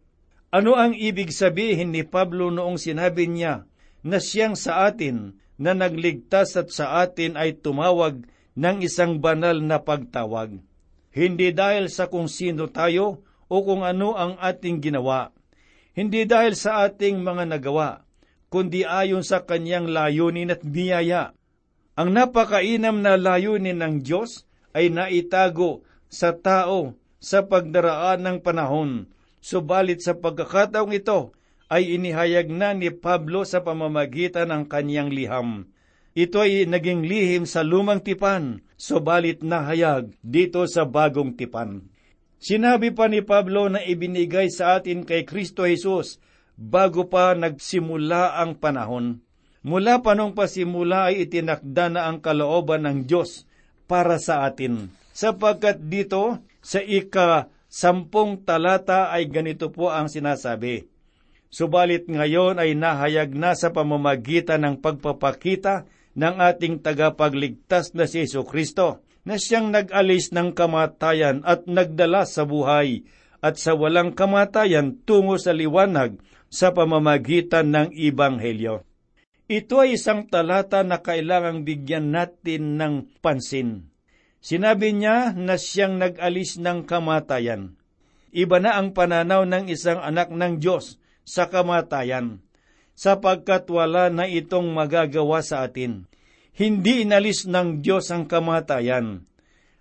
Ano 0.54 0.78
ang 0.78 0.94
ibig 0.94 1.34
sabihin 1.34 1.90
ni 1.90 2.06
Pablo 2.06 2.54
noong 2.54 2.78
sinabi 2.78 3.26
niya 3.26 3.66
na 4.06 4.22
siyang 4.22 4.54
sa 4.54 4.86
atin 4.86 5.34
na 5.58 5.74
nagligtas 5.74 6.54
at 6.54 6.70
sa 6.70 7.02
atin 7.02 7.34
ay 7.34 7.58
tumawag 7.58 8.30
ng 8.54 8.76
isang 8.78 9.18
banal 9.18 9.58
na 9.58 9.82
pagtawag? 9.82 10.62
Hindi 11.10 11.50
dahil 11.50 11.90
sa 11.90 12.06
kung 12.06 12.30
sino 12.30 12.70
tayo 12.70 13.26
o 13.50 13.56
kung 13.66 13.82
ano 13.82 14.14
ang 14.14 14.38
ating 14.38 14.78
ginawa. 14.78 15.34
Hindi 15.98 16.30
dahil 16.30 16.54
sa 16.54 16.86
ating 16.86 17.26
mga 17.26 17.50
nagawa, 17.50 18.06
kundi 18.46 18.86
ayon 18.86 19.26
sa 19.26 19.42
kanyang 19.42 19.90
layunin 19.90 20.54
at 20.54 20.62
biyaya. 20.62 21.34
Ang 22.00 22.16
napakainam 22.16 23.04
na 23.04 23.20
layunin 23.20 23.76
ng 23.76 24.00
Diyos 24.00 24.48
ay 24.72 24.88
naitago 24.88 25.84
sa 26.08 26.32
tao 26.32 26.96
sa 27.20 27.44
pagdaraan 27.44 28.24
ng 28.24 28.38
panahon 28.40 29.12
Subalit 29.40 30.04
sa 30.04 30.12
pagkakataong 30.20 30.92
ito 30.92 31.32
ay 31.72 31.96
inihayag 31.96 32.52
na 32.52 32.76
ni 32.76 32.92
Pablo 32.92 33.48
sa 33.48 33.64
pamamagitan 33.64 34.52
ng 34.52 34.68
kanyang 34.68 35.08
liham. 35.08 35.72
Ito 36.12 36.44
ay 36.44 36.68
naging 36.68 37.08
lihim 37.08 37.48
sa 37.48 37.64
lumang 37.64 38.04
tipan, 38.04 38.60
subalit 38.76 39.40
nahayag 39.40 40.12
dito 40.20 40.68
sa 40.68 40.84
bagong 40.84 41.40
tipan. 41.40 41.88
Sinabi 42.36 42.92
pa 42.92 43.08
ni 43.08 43.24
Pablo 43.24 43.72
na 43.72 43.80
ibinigay 43.80 44.52
sa 44.52 44.76
atin 44.76 45.08
kay 45.08 45.24
Kristo 45.24 45.64
Jesus 45.64 46.20
bago 46.60 47.08
pa 47.08 47.32
nagsimula 47.32 48.36
ang 48.36 48.60
panahon. 48.60 49.24
Mula 49.60 50.00
pa 50.00 50.16
nung 50.16 50.32
pasimula 50.32 51.12
ay 51.12 51.28
itinakda 51.28 51.92
na 51.92 52.08
ang 52.08 52.24
kalooban 52.24 52.88
ng 52.88 52.98
Diyos 53.04 53.44
para 53.84 54.16
sa 54.16 54.48
atin. 54.48 54.88
Sapagkat 55.12 55.84
dito, 55.84 56.40
sa 56.64 56.80
ika 56.80 57.52
sampung 57.68 58.40
talata 58.40 59.12
ay 59.12 59.28
ganito 59.28 59.68
po 59.68 59.92
ang 59.92 60.08
sinasabi. 60.08 60.88
Subalit 61.52 62.08
ngayon 62.08 62.56
ay 62.56 62.72
nahayag 62.72 63.36
na 63.36 63.52
sa 63.52 63.68
pamamagitan 63.74 64.64
ng 64.64 64.76
pagpapakita 64.80 65.84
ng 66.16 66.34
ating 66.40 66.80
tagapagligtas 66.80 67.92
na 67.92 68.06
si 68.06 68.24
Yesu 68.24 68.46
Kristo, 68.46 69.02
na 69.28 69.36
siyang 69.36 69.68
nag-alis 69.68 70.32
ng 70.32 70.56
kamatayan 70.56 71.44
at 71.44 71.68
nagdala 71.68 72.24
sa 72.24 72.48
buhay 72.48 73.04
at 73.44 73.60
sa 73.60 73.76
walang 73.76 74.16
kamatayan 74.16 74.96
tungo 75.04 75.36
sa 75.36 75.52
liwanag 75.52 76.16
sa 76.48 76.72
pamamagitan 76.72 77.68
ng 77.68 77.88
Ibanghelyo. 77.92 78.89
Ito 79.50 79.82
ay 79.82 79.98
isang 79.98 80.30
talata 80.30 80.86
na 80.86 81.02
kailangang 81.02 81.66
bigyan 81.66 82.14
natin 82.14 82.78
ng 82.78 83.18
pansin 83.18 83.90
Sinabi 84.40 84.96
niya 84.96 85.36
na 85.36 85.60
siyang 85.60 86.00
nag-alis 86.00 86.56
ng 86.56 86.88
kamatayan. 86.88 87.76
Iba 88.32 88.56
na 88.56 88.80
ang 88.80 88.96
pananaw 88.96 89.44
ng 89.44 89.68
isang 89.68 90.00
anak 90.00 90.32
ng 90.32 90.56
Diyos 90.56 90.96
sa 91.28 91.52
kamatayan, 91.52 92.40
sapagkat 92.96 93.68
wala 93.68 94.08
na 94.08 94.24
itong 94.24 94.72
magagawa 94.72 95.44
sa 95.44 95.68
atin. 95.68 96.08
Hindi 96.56 97.04
inalis 97.04 97.44
ng 97.44 97.84
Diyos 97.84 98.08
ang 98.08 98.24
kamatayan. 98.32 99.28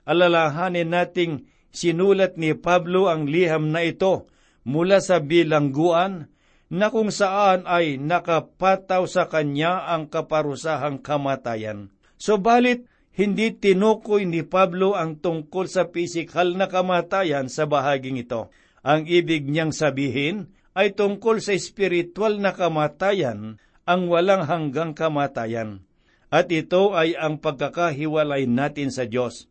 Alalahanin 0.03 0.91
nating 0.91 1.47
sinulat 1.71 2.35
ni 2.35 2.51
Pablo 2.51 3.07
ang 3.07 3.31
liham 3.31 3.71
na 3.71 3.88
ito 3.88 4.27
mula 4.67 4.99
sa 4.99 5.23
bilangguan 5.23 6.27
na 6.69 6.93
kung 6.93 7.09
saan 7.09 7.65
ay 7.65 7.97
nakapataw 7.97 9.09
sa 9.09 9.25
kanya 9.25 9.89
ang 9.89 10.05
kaparusahang 10.05 11.01
kamatayan. 11.01 11.89
Subalit, 12.21 12.85
hindi 13.17 13.51
tinukoy 13.51 14.23
ni 14.29 14.45
Pablo 14.45 14.95
ang 14.95 15.19
tungkol 15.19 15.67
sa 15.67 15.89
pisikal 15.89 16.55
na 16.55 16.71
kamatayan 16.71 17.51
sa 17.51 17.65
bahaging 17.65 18.21
ito. 18.21 18.53
Ang 18.85 19.09
ibig 19.09 19.50
niyang 19.50 19.75
sabihin 19.75 20.55
ay 20.77 20.96
tungkol 20.96 21.44
sa 21.44 21.51
espiritual 21.51 22.39
na 22.39 22.55
kamatayan, 22.55 23.59
ang 23.83 24.07
walang 24.07 24.46
hanggang 24.46 24.94
kamatayan. 24.94 25.83
At 26.29 26.53
ito 26.53 26.94
ay 26.94 27.17
ang 27.17 27.41
pagkakahiwalay 27.41 28.46
natin 28.46 28.94
sa 28.94 29.09
Diyos. 29.09 29.50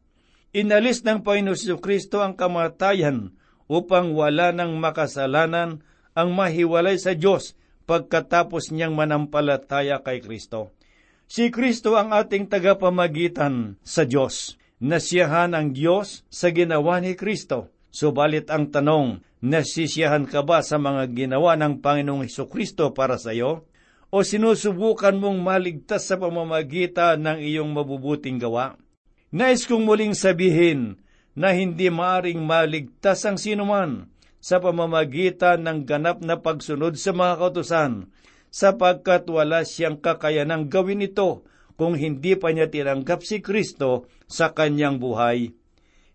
Inalis 0.54 1.02
ng 1.02 1.26
Panginoon 1.26 1.82
Kristo 1.82 2.22
ang 2.22 2.38
kamatayan 2.38 3.34
upang 3.68 4.16
wala 4.16 4.54
ng 4.54 4.80
makasalanan 4.80 5.84
ang 6.18 6.34
mahiwalay 6.34 6.98
sa 6.98 7.14
Diyos 7.14 7.54
pagkatapos 7.86 8.74
niyang 8.74 8.98
manampalataya 8.98 10.02
kay 10.02 10.18
Kristo. 10.18 10.74
Si 11.30 11.54
Kristo 11.54 11.94
ang 11.94 12.10
ating 12.10 12.50
tagapamagitan 12.50 13.78
sa 13.86 14.02
Diyos. 14.02 14.58
Nasiyahan 14.82 15.54
ang 15.54 15.70
Diyos 15.70 16.26
sa 16.26 16.50
ginawa 16.50 16.98
ni 16.98 17.14
Kristo. 17.14 17.70
Subalit 17.94 18.50
ang 18.50 18.70
tanong, 18.70 19.22
nasisiyahan 19.42 20.26
ka 20.26 20.42
ba 20.42 20.60
sa 20.66 20.76
mga 20.76 21.10
ginawa 21.14 21.54
ng 21.54 21.78
Panginoong 21.78 22.26
Heso 22.26 22.50
Kristo 22.50 22.90
para 22.90 23.16
sa 23.16 23.30
iyo? 23.30 23.66
O 24.08 24.24
sinusubukan 24.24 25.14
mong 25.20 25.38
maligtas 25.44 26.08
sa 26.08 26.16
pamamagitan 26.16 27.20
ng 27.20 27.38
iyong 27.44 27.70
mabubuting 27.70 28.40
gawa? 28.40 28.80
Nais 29.28 29.68
kong 29.68 29.84
muling 29.84 30.16
sabihin 30.16 30.96
na 31.36 31.52
hindi 31.52 31.92
maaring 31.92 32.40
maligtas 32.40 33.28
ang 33.28 33.36
sinuman 33.36 34.08
sa 34.38 34.62
pamamagitan 34.62 35.66
ng 35.66 35.86
ganap 35.86 36.22
na 36.22 36.38
pagsunod 36.38 36.94
sa 36.94 37.10
mga 37.14 37.34
kautusan 37.42 38.10
sapagkat 38.48 39.28
wala 39.28 39.62
siyang 39.64 40.00
kakayanang 40.00 40.72
gawin 40.72 41.04
ito 41.04 41.44
kung 41.78 41.94
hindi 41.94 42.34
pa 42.34 42.50
niya 42.50 42.66
tinanggap 42.72 43.22
si 43.22 43.38
Kristo 43.38 44.10
sa 44.26 44.50
kanyang 44.50 44.98
buhay. 44.98 45.54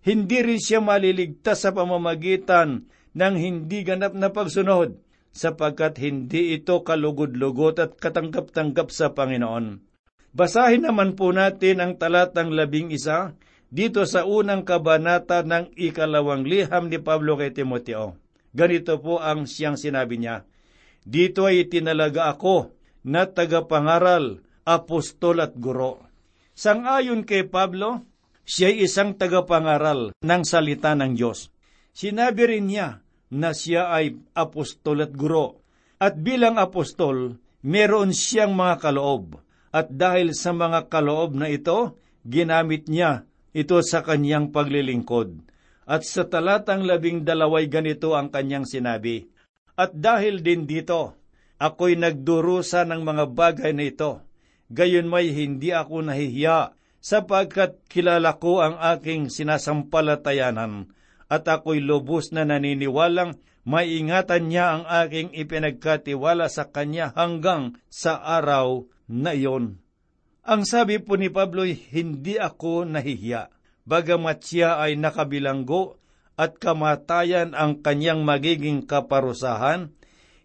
Hindi 0.03 0.38
rin 0.43 0.59
siya 0.59 0.83
maliligtas 0.83 1.63
sa 1.63 1.71
pamamagitan 1.71 2.91
ng 3.15 3.36
hindi 3.39 3.88
ganap 3.88 4.12
na 4.17 4.33
pagsunod, 4.36 4.99
sapagkat 5.31 5.95
hindi 6.03 6.59
ito 6.59 6.83
kalugod-lugod 6.83 7.79
at 7.79 7.95
katanggap-tanggap 7.95 8.91
sa 8.91 9.15
Panginoon. 9.15 9.79
Basahin 10.33 10.83
naman 10.83 11.15
po 11.15 11.31
natin 11.31 11.79
ang 11.79 11.95
talatang 11.95 12.51
labing 12.51 12.91
isa 12.91 13.38
dito 13.73 14.05
sa 14.05 14.29
unang 14.29 14.62
kabanata 14.62 15.41
ng 15.41 15.73
ikalawang 15.73 16.45
liham 16.45 16.93
ni 16.93 17.01
Pablo 17.01 17.33
kay 17.41 17.49
Timoteo. 17.49 18.21
Ganito 18.53 19.01
po 19.01 19.17
ang 19.17 19.49
siyang 19.49 19.81
sinabi 19.81 20.21
niya, 20.21 20.45
dito 21.01 21.49
ay 21.49 21.65
tinalaga 21.65 22.29
ako 22.29 22.69
na 23.01 23.25
tagapangaral, 23.25 24.45
apostol 24.62 25.41
at 25.41 25.57
guro. 25.57 26.05
Sangayon 26.53 27.25
kay 27.25 27.49
Pablo, 27.49 28.05
siya 28.45 28.69
ay 28.69 28.86
isang 28.86 29.17
tagapangaral 29.17 30.13
ng 30.21 30.41
salita 30.45 30.93
ng 30.93 31.17
Diyos. 31.17 31.49
Sinabi 31.97 32.45
rin 32.45 32.69
niya 32.69 33.01
na 33.33 33.57
siya 33.57 33.89
ay 33.89 34.21
apostol 34.38 35.01
at 35.01 35.17
guro. 35.17 35.65
At 35.97 36.21
bilang 36.21 36.62
apostol, 36.62 37.41
meron 37.65 38.13
siyang 38.13 38.53
mga 38.53 38.86
kaloob. 38.86 39.41
At 39.73 39.89
dahil 39.89 40.38
sa 40.38 40.53
mga 40.53 40.93
kaloob 40.93 41.33
na 41.33 41.49
ito, 41.49 41.97
ginamit 42.21 42.86
niya 42.86 43.25
ito 43.54 43.78
sa 43.86 44.02
kanyang 44.02 44.50
paglilingkod. 44.50 45.46
At 45.86 46.04
sa 46.04 46.26
talatang 46.26 46.84
labing 46.84 47.22
dalaway 47.22 47.70
ganito 47.70 48.18
ang 48.18 48.34
kanyang 48.34 48.66
sinabi, 48.66 49.30
at 49.74 49.94
dahil 49.94 50.46
din 50.46 50.70
dito, 50.70 51.18
ako'y 51.58 51.98
nagdurusa 51.98 52.86
ng 52.86 53.02
mga 53.02 53.24
bagay 53.34 53.72
na 53.74 53.86
ito. 53.89 54.22
Gayon 54.74 55.10
may 55.10 55.30
hindi 55.30 55.70
ako 55.70 56.10
nahihiya 56.10 56.74
sapagkat 57.04 57.84
kilala 57.92 58.39
ko 58.39 58.63
ang 58.63 58.80
aking 58.80 59.28
sinasampalatayanan 59.28 60.88
at 61.28 61.44
ako'y 61.46 61.84
lubos 61.84 62.32
na 62.32 62.48
naniniwalang 62.48 63.38
maiingatan 63.68 64.48
niya 64.48 64.66
ang 64.80 64.84
aking 65.04 65.36
ipinagkatiwala 65.36 66.48
sa 66.48 66.72
kanya 66.72 67.12
hanggang 67.12 67.76
sa 67.92 68.24
araw 68.24 68.88
na 69.12 69.36
iyon. 69.36 69.83
Ang 70.43 70.67
sabi 70.67 70.99
po 70.99 71.15
ni 71.15 71.32
Pablo, 71.32 71.63
hindi 71.63 72.36
ako 72.36 72.84
nahihiya. 72.84 73.47
Bagamat 73.88 74.43
siya 74.43 74.75
ay 74.75 74.99
nakabilanggo 74.99 75.95
at 76.36 76.60
kamatayan 76.60 77.56
ang 77.56 77.79
kanyang 77.79 78.27
magiging 78.27 78.84
kaparusahan, 78.84 79.95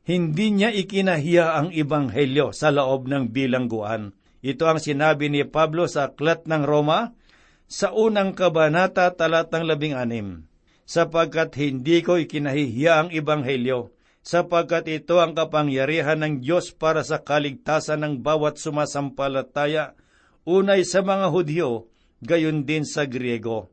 hindi 0.06 0.54
niya 0.54 0.70
ikinahiya 0.70 1.58
ang 1.58 1.68
Ibanghelyo 1.74 2.54
sa 2.54 2.70
loob 2.70 3.11
ng 3.11 3.34
bilangguan. 3.34 4.14
Ito 4.38 4.70
ang 4.70 4.78
sinabi 4.78 5.34
ni 5.34 5.42
Pablo 5.42 5.90
sa 5.90 6.14
Aklat 6.14 6.46
ng 6.46 6.62
Roma 6.62 7.18
sa 7.66 7.90
unang 7.90 8.38
kabanata 8.38 9.11
talatang 9.18 9.66
labing 9.66 9.98
anim, 9.98 10.46
sapagkat 10.87 11.58
hindi 11.58 12.06
ko 12.06 12.22
ikinahihiya 12.22 12.92
ang 13.02 13.08
Ibanghelyo, 13.11 13.97
sapagkat 14.28 14.84
ito 14.92 15.16
ang 15.24 15.32
kapangyarihan 15.32 16.20
ng 16.20 16.44
Diyos 16.44 16.76
para 16.76 17.00
sa 17.00 17.24
kaligtasan 17.24 18.04
ng 18.04 18.14
bawat 18.20 18.60
sumasampalataya, 18.60 19.96
unay 20.44 20.84
sa 20.84 21.00
mga 21.00 21.32
Hudyo, 21.32 21.88
gayon 22.20 22.68
din 22.68 22.84
sa 22.84 23.08
Griego 23.08 23.72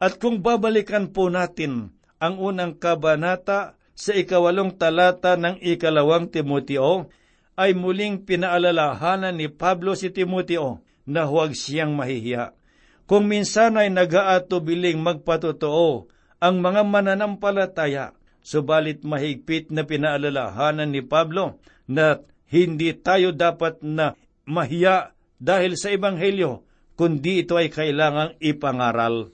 at 0.00 0.16
kung 0.16 0.40
babalikan 0.40 1.12
po 1.12 1.28
natin 1.28 1.92
ang 2.16 2.40
unang 2.40 2.80
kabanata 2.80 3.76
sa 3.92 4.16
ikawalong 4.16 4.80
talata 4.80 5.36
ng 5.36 5.60
ikalawang 5.60 6.32
Timoteo, 6.32 7.12
ay 7.60 7.76
muling 7.76 8.24
pinaalalahanan 8.24 9.36
ni 9.36 9.52
Pablo 9.52 9.92
si 9.92 10.08
Timoteo 10.08 10.80
na 11.04 11.28
huwag 11.28 11.52
siyang 11.52 11.92
mahihiya. 11.92 12.56
Kung 13.04 13.28
minsan 13.28 13.76
ay 13.76 13.92
nag-aatubiling 13.92 14.96
magpatotoo 15.04 16.08
ang 16.40 16.64
mga 16.64 16.80
mananampalataya, 16.88 18.16
Subalit 18.40 19.04
mahigpit 19.04 19.68
na 19.68 19.84
pinaalalahanan 19.84 20.88
ni 20.88 21.04
Pablo 21.04 21.60
na 21.84 22.24
hindi 22.48 22.90
tayo 22.96 23.30
dapat 23.36 23.84
na 23.84 24.16
mahiya 24.48 25.12
dahil 25.40 25.76
sa 25.78 25.92
Ebanghelyo, 25.92 26.66
kundi 26.98 27.46
ito 27.46 27.56
ay 27.56 27.72
kailangang 27.72 28.36
ipangaral. 28.42 29.32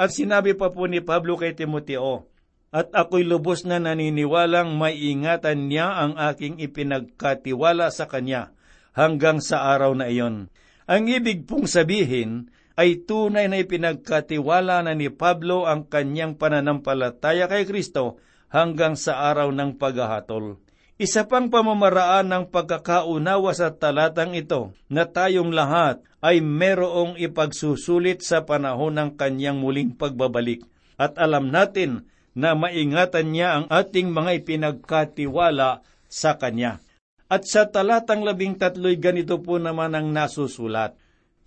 At 0.00 0.16
sinabi 0.16 0.56
pa 0.56 0.72
po 0.72 0.88
ni 0.88 1.04
Pablo 1.04 1.36
kay 1.36 1.52
Timoteo, 1.52 2.26
At 2.70 2.94
ako'y 2.94 3.26
lubos 3.26 3.66
na 3.66 3.82
naniniwalang 3.82 4.78
maiingatan 4.78 5.66
niya 5.66 5.90
ang 6.06 6.14
aking 6.14 6.62
ipinagkatiwala 6.62 7.90
sa 7.90 8.06
kanya 8.06 8.54
hanggang 8.94 9.42
sa 9.42 9.74
araw 9.74 9.90
na 9.98 10.06
iyon. 10.06 10.46
Ang 10.86 11.10
ibig 11.10 11.50
pong 11.50 11.66
sabihin 11.66 12.50
ay 12.80 13.04
tunay 13.04 13.44
na 13.52 13.60
ipinagkatiwala 13.60 14.80
na 14.80 14.96
ni 14.96 15.12
Pablo 15.12 15.68
ang 15.68 15.84
kanyang 15.84 16.40
pananampalataya 16.40 17.44
kay 17.44 17.68
Kristo 17.68 18.16
hanggang 18.48 18.96
sa 18.96 19.28
araw 19.28 19.52
ng 19.52 19.76
paghahatol. 19.76 20.56
Isa 20.96 21.28
pang 21.28 21.52
pamamaraan 21.52 22.32
ng 22.32 22.44
pagkakaunawa 22.48 23.52
sa 23.52 23.76
talatang 23.76 24.32
ito 24.32 24.72
na 24.88 25.04
tayong 25.04 25.52
lahat 25.52 26.00
ay 26.24 26.40
merong 26.40 27.20
ipagsusulit 27.20 28.24
sa 28.24 28.48
panahon 28.48 28.96
ng 28.96 29.10
kanyang 29.16 29.60
muling 29.60 29.96
pagbabalik. 29.96 30.64
At 30.96 31.20
alam 31.20 31.52
natin 31.52 32.08
na 32.36 32.52
maingatan 32.52 33.32
niya 33.32 33.48
ang 33.60 33.66
ating 33.68 34.12
mga 34.12 34.44
ipinagkatiwala 34.44 35.84
sa 36.08 36.36
kanya. 36.36 36.80
At 37.32 37.48
sa 37.48 37.68
talatang 37.68 38.24
labing 38.24 38.60
tatlo'y 38.60 39.00
ganito 39.00 39.40
po 39.40 39.56
naman 39.56 39.96
ang 39.96 40.12
nasusulat. 40.12 40.99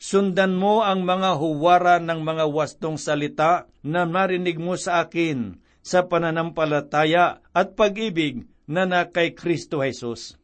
Sundan 0.03 0.59
mo 0.59 0.83
ang 0.83 1.07
mga 1.07 1.39
huwara 1.39 1.95
ng 2.03 2.27
mga 2.27 2.51
wastong 2.51 2.99
salita 2.99 3.71
na 3.87 4.03
narinig 4.03 4.59
mo 4.59 4.75
sa 4.75 4.99
akin 5.07 5.63
sa 5.79 6.11
pananampalataya 6.11 7.39
at 7.55 7.79
pag-ibig 7.79 8.43
na 8.67 8.83
na 8.83 9.07
kay 9.07 9.31
Kristo 9.31 9.79
Jesus. 9.79 10.35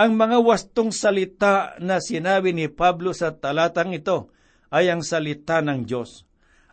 Ang 0.00 0.16
mga 0.16 0.40
wastong 0.40 0.88
salita 0.88 1.76
na 1.84 2.00
sinabi 2.00 2.56
ni 2.56 2.72
Pablo 2.72 3.12
sa 3.12 3.36
talatang 3.36 3.92
ito 3.92 4.32
ay 4.72 4.88
ang 4.88 5.04
salita 5.04 5.60
ng 5.60 5.84
Diyos. 5.84 6.24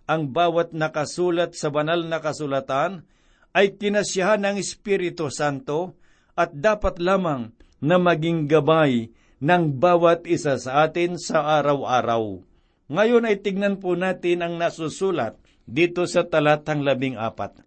Ang 0.07 0.31
bawat 0.31 0.71
nakasulat 0.71 1.51
sa 1.59 1.67
banal 1.67 2.07
na 2.07 2.23
kasulatan 2.23 3.03
ay 3.51 3.75
tinasyahan 3.75 4.39
ng 4.47 4.55
Espiritu 4.55 5.27
Santo 5.27 5.99
at 6.39 6.55
dapat 6.55 6.95
lamang 6.95 7.51
na 7.83 7.99
maging 7.99 8.47
gabay 8.47 9.11
ng 9.41 9.81
bawat 9.81 10.29
isa 10.29 10.61
sa 10.61 10.85
atin 10.85 11.17
sa 11.17 11.59
araw-araw. 11.59 12.45
Ngayon 12.93 13.25
ay 13.25 13.41
tignan 13.41 13.81
po 13.81 13.97
natin 13.97 14.45
ang 14.45 14.61
nasusulat 14.61 15.41
dito 15.65 16.05
sa 16.05 16.21
talatang 16.29 16.85
labing 16.85 17.17
apat. 17.17 17.57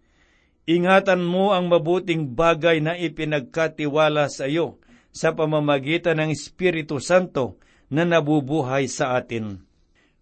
Ingatan 0.64 1.26
mo 1.26 1.52
ang 1.52 1.68
mabuting 1.68 2.32
bagay 2.32 2.80
na 2.80 2.96
ipinagkatiwala 2.96 4.30
sa 4.30 4.48
iyo 4.48 4.80
sa 5.10 5.34
pamamagitan 5.37 6.22
ng 6.22 6.30
Espiritu 6.32 7.02
Santo 7.02 7.60
na 7.92 8.06
nabubuhay 8.08 8.88
sa 8.88 9.18
atin. 9.18 9.60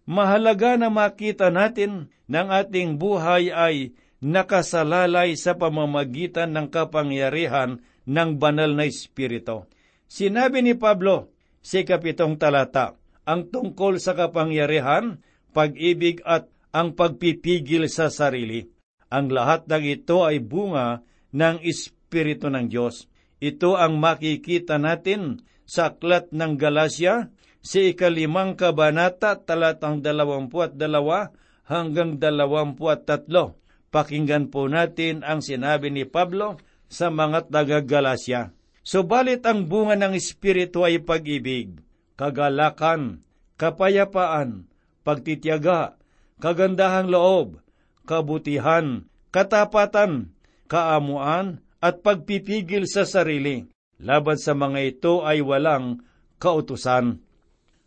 Mahalaga 0.03 0.75
na 0.75 0.91
makita 0.91 1.47
natin 1.47 2.11
ng 2.27 2.47
ating 2.51 2.99
buhay 2.99 3.55
ay 3.55 3.95
nakasalalay 4.19 5.35
sa 5.39 5.55
pamamagitan 5.55 6.51
ng 6.51 6.67
kapangyarihan 6.67 7.79
ng 8.03 8.29
banal 8.35 8.71
na 8.75 8.83
Espiritu. 8.83 9.63
Sinabi 10.11 10.59
ni 10.59 10.75
Pablo 10.75 11.32
sa 11.63 11.79
kapitong 11.81 12.35
talata, 12.35 12.99
ang 13.23 13.47
tungkol 13.47 13.95
sa 13.97 14.11
kapangyarihan, 14.13 15.23
pag-ibig 15.55 16.19
at 16.27 16.51
ang 16.75 16.91
pagpipigil 16.91 17.87
sa 17.87 18.11
sarili. 18.11 18.67
Ang 19.07 19.31
lahat 19.31 19.69
ng 19.71 19.85
ito 19.87 20.27
ay 20.27 20.43
bunga 20.43 21.05
ng 21.31 21.63
Espiritu 21.63 22.51
ng 22.51 22.67
Diyos. 22.67 23.07
Ito 23.39 23.79
ang 23.79 23.95
makikita 24.01 24.75
natin 24.75 25.45
sa 25.63 25.95
aklat 25.95 26.35
ng 26.35 26.59
Galasya, 26.59 27.31
si 27.63 27.95
ikalimang 27.95 28.59
kabanata 28.59 29.39
talatang 29.39 30.03
dalawampu 30.03 30.67
at 30.67 30.75
dalawa 30.75 31.31
hanggang 31.63 32.19
dalawampu 32.19 32.91
at 32.91 33.07
tatlo. 33.07 33.55
Pakinggan 33.93 34.51
po 34.51 34.67
natin 34.67 35.23
ang 35.23 35.39
sinabi 35.39 35.93
ni 35.93 36.03
Pablo 36.03 36.59
sa 36.89 37.13
mga 37.13 37.47
taga-Galasya. 37.47 38.51
Subalit 38.83 39.47
ang 39.47 39.63
bunga 39.63 39.95
ng 39.95 40.11
Espiritu 40.11 40.83
ay 40.83 40.99
pag-ibig, 40.99 41.79
kagalakan, 42.19 43.23
kapayapaan, 43.55 44.67
pagtityaga, 45.07 45.95
kagandahang 46.43 47.07
loob, 47.07 47.63
kabutihan, 48.03 49.07
katapatan, 49.31 50.35
kaamuan, 50.67 51.63
at 51.79 52.03
pagpipigil 52.03 52.83
sa 52.83 53.07
sarili. 53.07 53.71
Laban 54.03 54.35
sa 54.35 54.51
mga 54.51 54.79
ito 54.83 55.23
ay 55.23 55.39
walang 55.39 56.03
kautusan. 56.35 57.23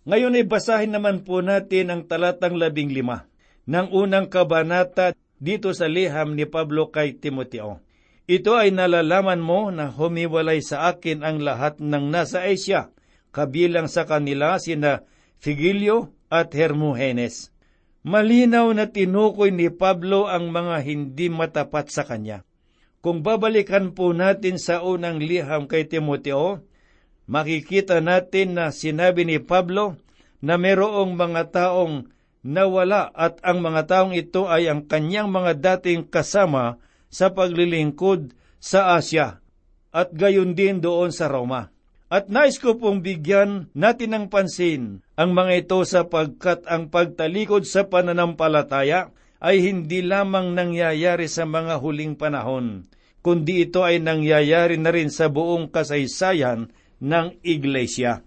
Ngayon 0.09 0.37
ay 0.41 0.45
basahin 0.49 0.97
naman 0.97 1.29
po 1.29 1.45
natin 1.45 1.93
ang 1.93 2.03
talatang 2.09 2.57
labing 2.57 2.89
lima 2.89 3.29
ng 3.69 3.93
unang 3.93 4.33
kabanata 4.33 5.13
dito 5.37 5.77
sa 5.77 5.91
liham 5.91 6.33
ni 6.33 6.49
Pablo 6.49 6.89
kay 6.89 7.21
Timoteo. 7.21 7.85
Ito 8.27 8.59
ay 8.59 8.75
nalalaman 8.75 9.39
mo 9.39 9.71
na 9.71 9.87
humiwalay 9.87 10.59
sa 10.59 10.91
akin 10.91 11.23
ang 11.23 11.39
lahat 11.47 11.79
ng 11.79 12.11
nasa 12.11 12.43
Asia, 12.43 12.91
kabilang 13.31 13.87
sa 13.87 14.03
kanila 14.03 14.59
sina 14.59 15.07
Figilio 15.39 16.11
at 16.27 16.51
Hermogenes. 16.51 17.55
Malinaw 18.03 18.75
na 18.75 18.91
tinukoy 18.91 19.55
ni 19.55 19.71
Pablo 19.71 20.27
ang 20.27 20.51
mga 20.51 20.83
hindi 20.83 21.31
matapat 21.31 21.87
sa 21.95 22.03
kanya. 22.03 22.43
Kung 22.99 23.23
babalikan 23.23 23.95
po 23.95 24.11
natin 24.11 24.59
sa 24.59 24.83
unang 24.83 25.23
liham 25.23 25.71
kay 25.71 25.87
Timoteo, 25.87 26.67
makikita 27.31 28.03
natin 28.03 28.59
na 28.59 28.75
sinabi 28.75 29.23
ni 29.23 29.39
Pablo 29.39 29.95
na 30.43 30.59
merong 30.59 31.15
mga 31.15 31.55
taong 31.55 32.11
nawala 32.43 33.07
at 33.15 33.39
ang 33.47 33.63
mga 33.63 33.87
taong 33.87 34.15
ito 34.19 34.51
ay 34.51 34.67
ang 34.67 34.83
kanyang 34.83 35.31
mga 35.31 35.55
dating 35.59 36.11
kasama 36.11 36.83
sa 37.11 37.33
paglilingkod 37.33 38.35
sa 38.61 38.99
Asya 38.99 39.39
at 39.97 40.13
gayon 40.13 40.53
din 40.53 40.85
doon 40.85 41.15
sa 41.15 41.31
Roma. 41.33 41.73
At 42.07 42.31
nais 42.31 42.63
ko 42.63 42.79
pong 42.79 43.03
bigyan 43.03 43.67
natin 43.75 44.15
ng 44.15 44.27
pansin 44.31 45.03
ang 45.19 45.35
mga 45.35 45.67
ito 45.67 45.83
sapagkat 45.83 46.63
ang 46.71 46.87
pagtalikod 46.87 47.67
sa 47.67 47.91
pananampalataya 47.91 49.11
ay 49.43 49.59
hindi 49.59 50.07
lamang 50.07 50.55
nangyayari 50.55 51.27
sa 51.27 51.45
mga 51.45 51.83
huling 51.83 52.15
panahon, 52.15 52.87
kundi 53.27 53.67
ito 53.67 53.83
ay 53.83 53.99
nangyayari 53.99 54.79
na 54.79 54.95
rin 54.95 55.11
sa 55.11 55.27
buong 55.27 55.67
kasaysayan 55.67 56.71
ng 57.03 57.27
Iglesia. 57.43 58.23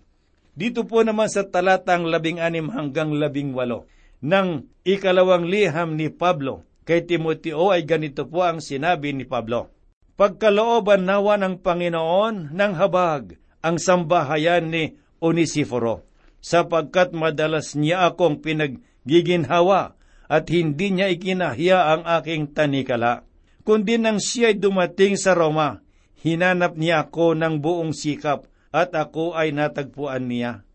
Dito 0.59 0.83
po 0.83 0.99
naman 1.07 1.31
sa 1.31 1.47
talatang 1.47 2.03
labing 2.03 2.43
anim 2.43 2.67
hanggang 2.67 3.15
labing 3.15 3.55
walo 3.55 3.87
ng 4.19 4.67
ikalawang 4.83 5.47
liham 5.47 5.95
ni 5.95 6.11
Pablo 6.11 6.67
kay 6.89 7.05
Timoteo 7.05 7.69
ay 7.69 7.85
ganito 7.85 8.25
po 8.25 8.41
ang 8.41 8.57
sinabi 8.57 9.13
ni 9.13 9.21
Pablo. 9.21 9.69
Pagkalooban 10.17 11.05
nawa 11.05 11.37
ng 11.37 11.61
Panginoon 11.61 12.49
ng 12.49 12.73
habag 12.73 13.37
ang 13.61 13.77
sambahayan 13.77 14.73
ni 14.73 14.97
Onisiforo, 15.21 16.09
sapagkat 16.41 17.13
madalas 17.13 17.77
niya 17.77 18.09
akong 18.09 18.41
pinaggiginhawa 18.41 19.93
at 20.25 20.49
hindi 20.49 20.89
niya 20.89 21.13
ikinahiya 21.13 21.77
ang 21.93 22.01
aking 22.09 22.57
tanikala. 22.57 23.21
Kundi 23.61 24.01
nang 24.01 24.17
siya'y 24.17 24.57
dumating 24.57 25.13
sa 25.13 25.37
Roma, 25.37 25.85
hinanap 26.25 26.73
niya 26.73 27.05
ako 27.05 27.37
ng 27.37 27.61
buong 27.61 27.93
sikap 27.93 28.49
at 28.73 28.97
ako 28.97 29.37
ay 29.37 29.53
natagpuan 29.53 30.25
niya. 30.25 30.65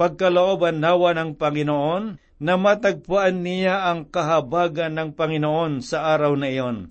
Pagkalooban 0.00 0.80
nawa 0.80 1.12
ng 1.12 1.36
Panginoon 1.36 2.16
na 2.42 2.58
matagpuan 2.58 3.46
niya 3.46 3.86
ang 3.86 4.10
kahabagan 4.10 4.98
ng 4.98 5.10
Panginoon 5.14 5.78
sa 5.78 6.10
araw 6.10 6.34
na 6.34 6.50
iyon. 6.50 6.90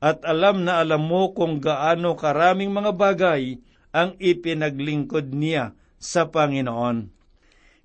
At 0.00 0.24
alam 0.24 0.64
na 0.64 0.80
alam 0.80 1.04
mo 1.04 1.36
kung 1.36 1.60
gaano 1.60 2.16
karaming 2.16 2.72
mga 2.72 2.96
bagay 2.96 3.60
ang 3.92 4.16
ipinaglingkod 4.16 5.36
niya 5.36 5.76
sa 6.00 6.32
Panginoon. 6.32 7.12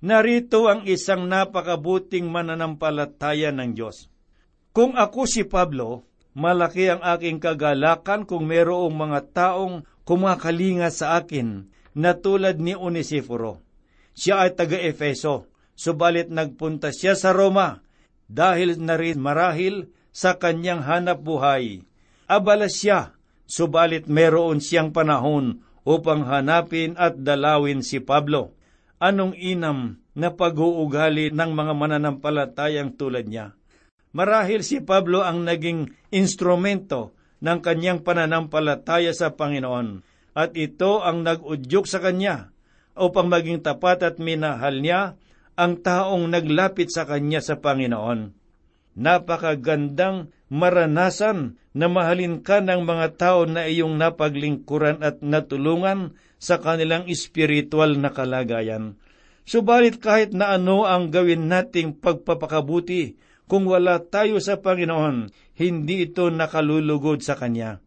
Narito 0.02 0.72
ang 0.72 0.88
isang 0.88 1.28
napakabuting 1.28 2.32
mananampalataya 2.32 3.52
ng 3.52 3.76
Diyos. 3.76 4.08
Kung 4.72 4.96
ako 4.96 5.28
si 5.28 5.44
Pablo, 5.44 6.08
malaki 6.32 6.88
ang 6.88 7.04
aking 7.04 7.44
kagalakan 7.44 8.24
kung 8.24 8.48
mayroong 8.48 8.96
mga 8.96 9.20
taong 9.36 9.84
kumakalinga 10.08 10.88
sa 10.88 11.20
akin 11.20 11.68
na 11.92 12.16
tulad 12.16 12.56
ni 12.56 12.72
Onesiforo. 12.72 13.60
Siya 14.16 14.48
ay 14.48 14.56
taga-Efeso, 14.56 15.51
subalit 15.82 16.30
nagpunta 16.30 16.94
siya 16.94 17.18
sa 17.18 17.34
Roma 17.34 17.82
dahil 18.30 18.78
na 18.78 18.94
rin 18.94 19.18
marahil 19.18 19.90
sa 20.14 20.38
kanyang 20.38 20.86
hanap 20.86 21.26
buhay. 21.26 21.82
Abala 22.30 22.70
siya, 22.70 23.18
subalit 23.50 24.06
meron 24.06 24.62
siyang 24.62 24.94
panahon 24.94 25.66
upang 25.82 26.22
hanapin 26.22 26.94
at 26.94 27.18
dalawin 27.18 27.82
si 27.82 27.98
Pablo. 27.98 28.54
Anong 29.02 29.34
inam 29.34 29.98
na 30.14 30.30
pag-uugali 30.30 31.34
ng 31.34 31.50
mga 31.50 31.74
mananampalatayang 31.74 32.94
tulad 32.94 33.26
niya? 33.26 33.58
Marahil 34.14 34.62
si 34.62 34.78
Pablo 34.78 35.26
ang 35.26 35.42
naging 35.42 35.90
instrumento 36.14 37.10
ng 37.42 37.58
kanyang 37.58 38.06
pananampalataya 38.06 39.10
sa 39.10 39.34
Panginoon 39.34 40.06
at 40.38 40.54
ito 40.54 41.02
ang 41.02 41.26
nag-udyok 41.26 41.84
sa 41.90 41.98
kanya 41.98 42.54
upang 42.94 43.26
maging 43.26 43.58
tapat 43.64 44.06
at 44.06 44.22
minahal 44.22 44.78
niya 44.78 45.18
ang 45.62 45.78
taong 45.78 46.26
naglapit 46.26 46.90
sa 46.90 47.06
kanya 47.06 47.38
sa 47.38 47.62
Panginoon. 47.62 48.34
Napakagandang 48.98 50.34
maranasan 50.50 51.62
na 51.70 51.86
mahalin 51.86 52.42
ka 52.42 52.58
ng 52.58 52.82
mga 52.82 53.06
tao 53.14 53.46
na 53.46 53.70
iyong 53.70 53.94
napaglingkuran 53.94 55.00
at 55.06 55.22
natulungan 55.22 56.18
sa 56.42 56.58
kanilang 56.58 57.06
espiritual 57.06 57.94
na 57.94 58.10
kalagayan. 58.10 58.98
Subalit 59.46 60.02
kahit 60.02 60.34
na 60.34 60.58
ano 60.58 60.82
ang 60.82 61.14
gawin 61.14 61.46
nating 61.46 62.02
pagpapakabuti, 62.02 63.14
kung 63.46 63.66
wala 63.70 64.02
tayo 64.02 64.42
sa 64.42 64.58
Panginoon, 64.58 65.30
hindi 65.58 66.10
ito 66.10 66.26
nakalulugod 66.30 67.22
sa 67.22 67.38
Kanya. 67.38 67.78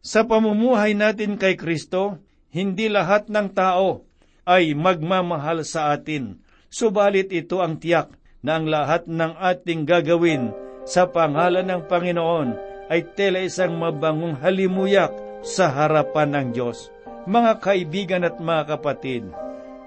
Sa 0.00 0.24
pamumuhay 0.24 0.96
natin 0.96 1.36
kay 1.36 1.58
Kristo, 1.58 2.22
hindi 2.50 2.90
lahat 2.90 3.28
ng 3.28 3.48
tao 3.52 4.06
ay 4.48 4.74
magmamahal 4.74 5.62
sa 5.62 5.94
atin, 5.94 6.42
subalit 6.70 7.28
ito 7.34 7.58
ang 7.58 7.82
tiyak 7.82 8.14
na 8.40 8.56
ang 8.56 8.70
lahat 8.70 9.04
ng 9.10 9.36
ating 9.36 9.84
gagawin 9.84 10.54
sa 10.86 11.10
pangalan 11.10 11.66
ng 11.66 11.82
Panginoon 11.90 12.48
ay 12.88 13.04
tela 13.14 13.42
isang 13.42 13.76
mabangong 13.76 14.38
halimuyak 14.40 15.12
sa 15.44 15.68
harapan 15.68 16.32
ng 16.32 16.46
Diyos. 16.56 16.88
Mga 17.28 17.52
kaibigan 17.60 18.24
at 18.24 18.40
mga 18.40 18.74
kapatid, 18.74 19.28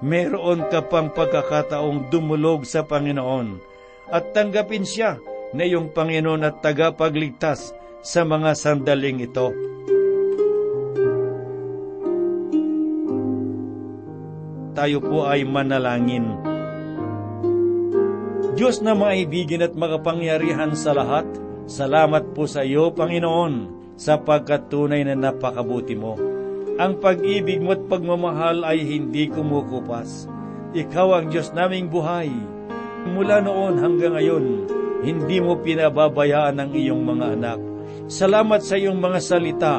meron 0.05 0.69
ka 0.69 0.85
pang 0.85 1.09
pagkakataong 1.09 2.13
dumulog 2.13 2.67
sa 2.67 2.85
Panginoon 2.85 3.57
at 4.13 4.35
tanggapin 4.35 4.85
siya 4.85 5.17
na 5.55 5.65
iyong 5.65 5.89
Panginoon 5.95 6.45
at 6.45 6.61
tagapagligtas 6.61 7.73
sa 8.03 8.21
mga 8.21 8.53
sandaling 8.53 9.23
ito. 9.23 9.49
Tayo 14.73 14.99
po 14.99 15.29
ay 15.29 15.45
manalangin. 15.45 16.52
Diyos 18.53 18.85
na 18.85 18.93
maibigin 18.93 19.65
at 19.65 19.73
makapangyarihan 19.73 20.77
sa 20.77 20.93
lahat, 20.93 21.25
salamat 21.65 22.37
po 22.37 22.45
sa 22.45 22.61
iyo, 22.61 22.93
Panginoon, 22.93 23.81
sapagkat 23.97 24.69
tunay 24.69 25.01
na 25.01 25.17
napakabuti 25.17 25.97
mo. 25.97 26.13
Ang 26.77 27.01
pag-ibig 27.01 27.57
mo 27.57 27.73
at 27.73 27.81
pagmamahal 27.89 28.61
ay 28.61 28.85
hindi 28.85 29.25
kumukupas. 29.29 30.29
Ikaw 30.77 31.07
ang 31.17 31.25
Diyos 31.33 31.49
naming 31.57 31.89
buhay. 31.89 32.29
Mula 33.09 33.41
noon 33.41 33.81
hanggang 33.81 34.13
ngayon, 34.13 34.45
hindi 35.01 35.37
mo 35.41 35.57
pinababayaan 35.57 36.61
ang 36.61 36.71
iyong 36.77 37.01
mga 37.01 37.25
anak. 37.33 37.59
Salamat 38.05 38.61
sa 38.61 38.77
iyong 38.77 39.01
mga 39.01 39.19
salita 39.21 39.75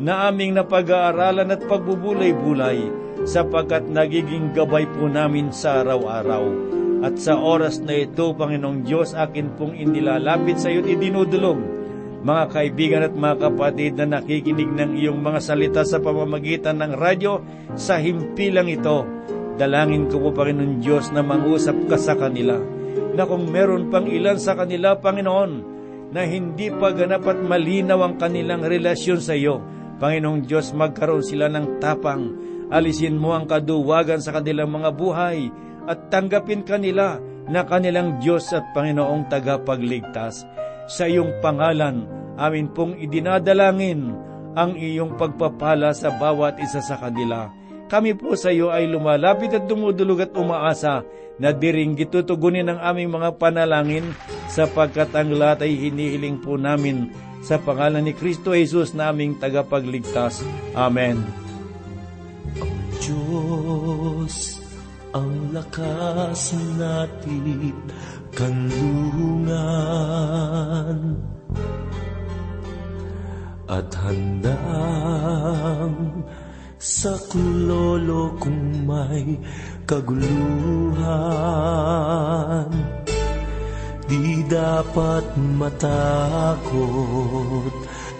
na 0.00 0.32
aming 0.32 0.56
napag-aaralan 0.56 1.52
at 1.52 1.60
pagbubulay-bulay 1.68 2.88
sapagkat 3.28 3.84
nagiging 3.84 4.56
gabay 4.56 4.88
po 4.96 5.12
namin 5.12 5.52
sa 5.52 5.84
araw-araw. 5.84 6.74
At 7.04 7.20
sa 7.20 7.36
oras 7.36 7.84
na 7.84 8.00
ito, 8.00 8.32
Panginoong 8.32 8.80
Diyos, 8.80 9.12
akin 9.12 9.60
pong 9.60 9.76
inilalapit 9.76 10.56
sa 10.56 10.72
iyo 10.72 10.80
at 10.80 10.88
idinudulog. 10.88 11.60
Mga 12.24 12.44
kaibigan 12.48 13.04
at 13.04 13.12
mga 13.12 13.36
kapatid 13.44 14.00
na 14.00 14.16
nakikinig 14.16 14.72
ng 14.72 14.96
iyong 14.96 15.20
mga 15.20 15.40
salita 15.44 15.84
sa 15.84 16.00
pamamagitan 16.00 16.80
ng 16.80 16.96
radyo, 16.96 17.44
sa 17.76 18.00
himpilang 18.00 18.72
ito, 18.72 19.04
dalangin 19.60 20.08
ko 20.08 20.16
po, 20.16 20.28
Panginoon 20.32 20.80
Diyos, 20.80 21.12
na 21.12 21.20
mangusap 21.20 21.76
ka 21.92 22.00
sa 22.00 22.16
kanila. 22.16 22.56
Na 23.12 23.28
kung 23.28 23.52
meron 23.52 23.92
pang 23.92 24.08
ilan 24.08 24.40
sa 24.40 24.56
kanila, 24.56 24.96
Panginoon, 24.96 25.52
na 26.08 26.24
hindi 26.24 26.72
pa 26.72 26.88
ganap 26.96 27.28
at 27.28 27.36
malinaw 27.36 28.00
ang 28.00 28.16
kanilang 28.16 28.64
relasyon 28.64 29.20
sa 29.20 29.36
iyo, 29.36 29.60
Panginoong 30.00 30.48
Diyos, 30.48 30.72
magkaroon 30.72 31.20
sila 31.20 31.52
ng 31.52 31.84
tapang. 31.84 32.32
Alisin 32.72 33.20
mo 33.20 33.36
ang 33.36 33.44
kaduwagan 33.44 34.24
sa 34.24 34.32
kanilang 34.40 34.72
mga 34.72 34.88
buhay 34.96 35.52
at 35.88 36.08
tanggapin 36.08 36.64
kanila 36.64 37.20
na 37.48 37.64
kanilang 37.64 38.20
Diyos 38.20 38.48
at 38.56 38.64
Panginoong 38.72 39.28
tagapagligtas. 39.28 40.44
Sa 40.88 41.04
iyong 41.08 41.40
pangalan, 41.40 42.08
amin 42.40 42.72
pong 42.72 42.96
idinadalangin 43.00 44.12
ang 44.54 44.78
iyong 44.78 45.18
pagpapala 45.18 45.92
sa 45.92 46.14
bawat 46.14 46.60
isa 46.62 46.80
sa 46.80 46.96
kanila. 46.96 47.50
Kami 47.90 48.16
po 48.16 48.32
sa 48.32 48.48
iyo 48.48 48.72
ay 48.72 48.88
lumalapit 48.88 49.52
at 49.52 49.68
dumudulog 49.68 50.24
at 50.24 50.32
umaasa 50.34 51.04
na 51.36 51.52
diring 51.52 51.98
gitutugunin 51.98 52.70
ang 52.70 52.80
aming 52.80 53.12
mga 53.12 53.36
panalangin 53.36 54.14
sapagkat 54.48 55.12
ang 55.12 55.34
lahat 55.36 55.68
ay 55.68 55.76
hinihiling 55.76 56.40
po 56.40 56.56
namin 56.56 57.12
sa 57.44 57.60
pangalan 57.60 58.08
ni 58.08 58.16
Kristo 58.16 58.56
Jesus 58.56 58.96
na 58.96 59.12
aming 59.12 59.36
tagapagligtas. 59.36 60.40
Amen. 60.72 61.20
Diyos 63.04 64.53
ang 65.14 65.54
lakas 65.54 66.58
natin 66.74 67.70
kanlungan. 68.34 69.54
At 73.70 73.94
handang 73.94 74.58
sa 76.82 77.14
kulolo 77.30 78.34
kung 78.42 78.82
may 78.84 79.38
kaguluhan. 79.88 80.28
Di 84.04 84.44
dapat 84.52 85.24
matakot 85.56 87.72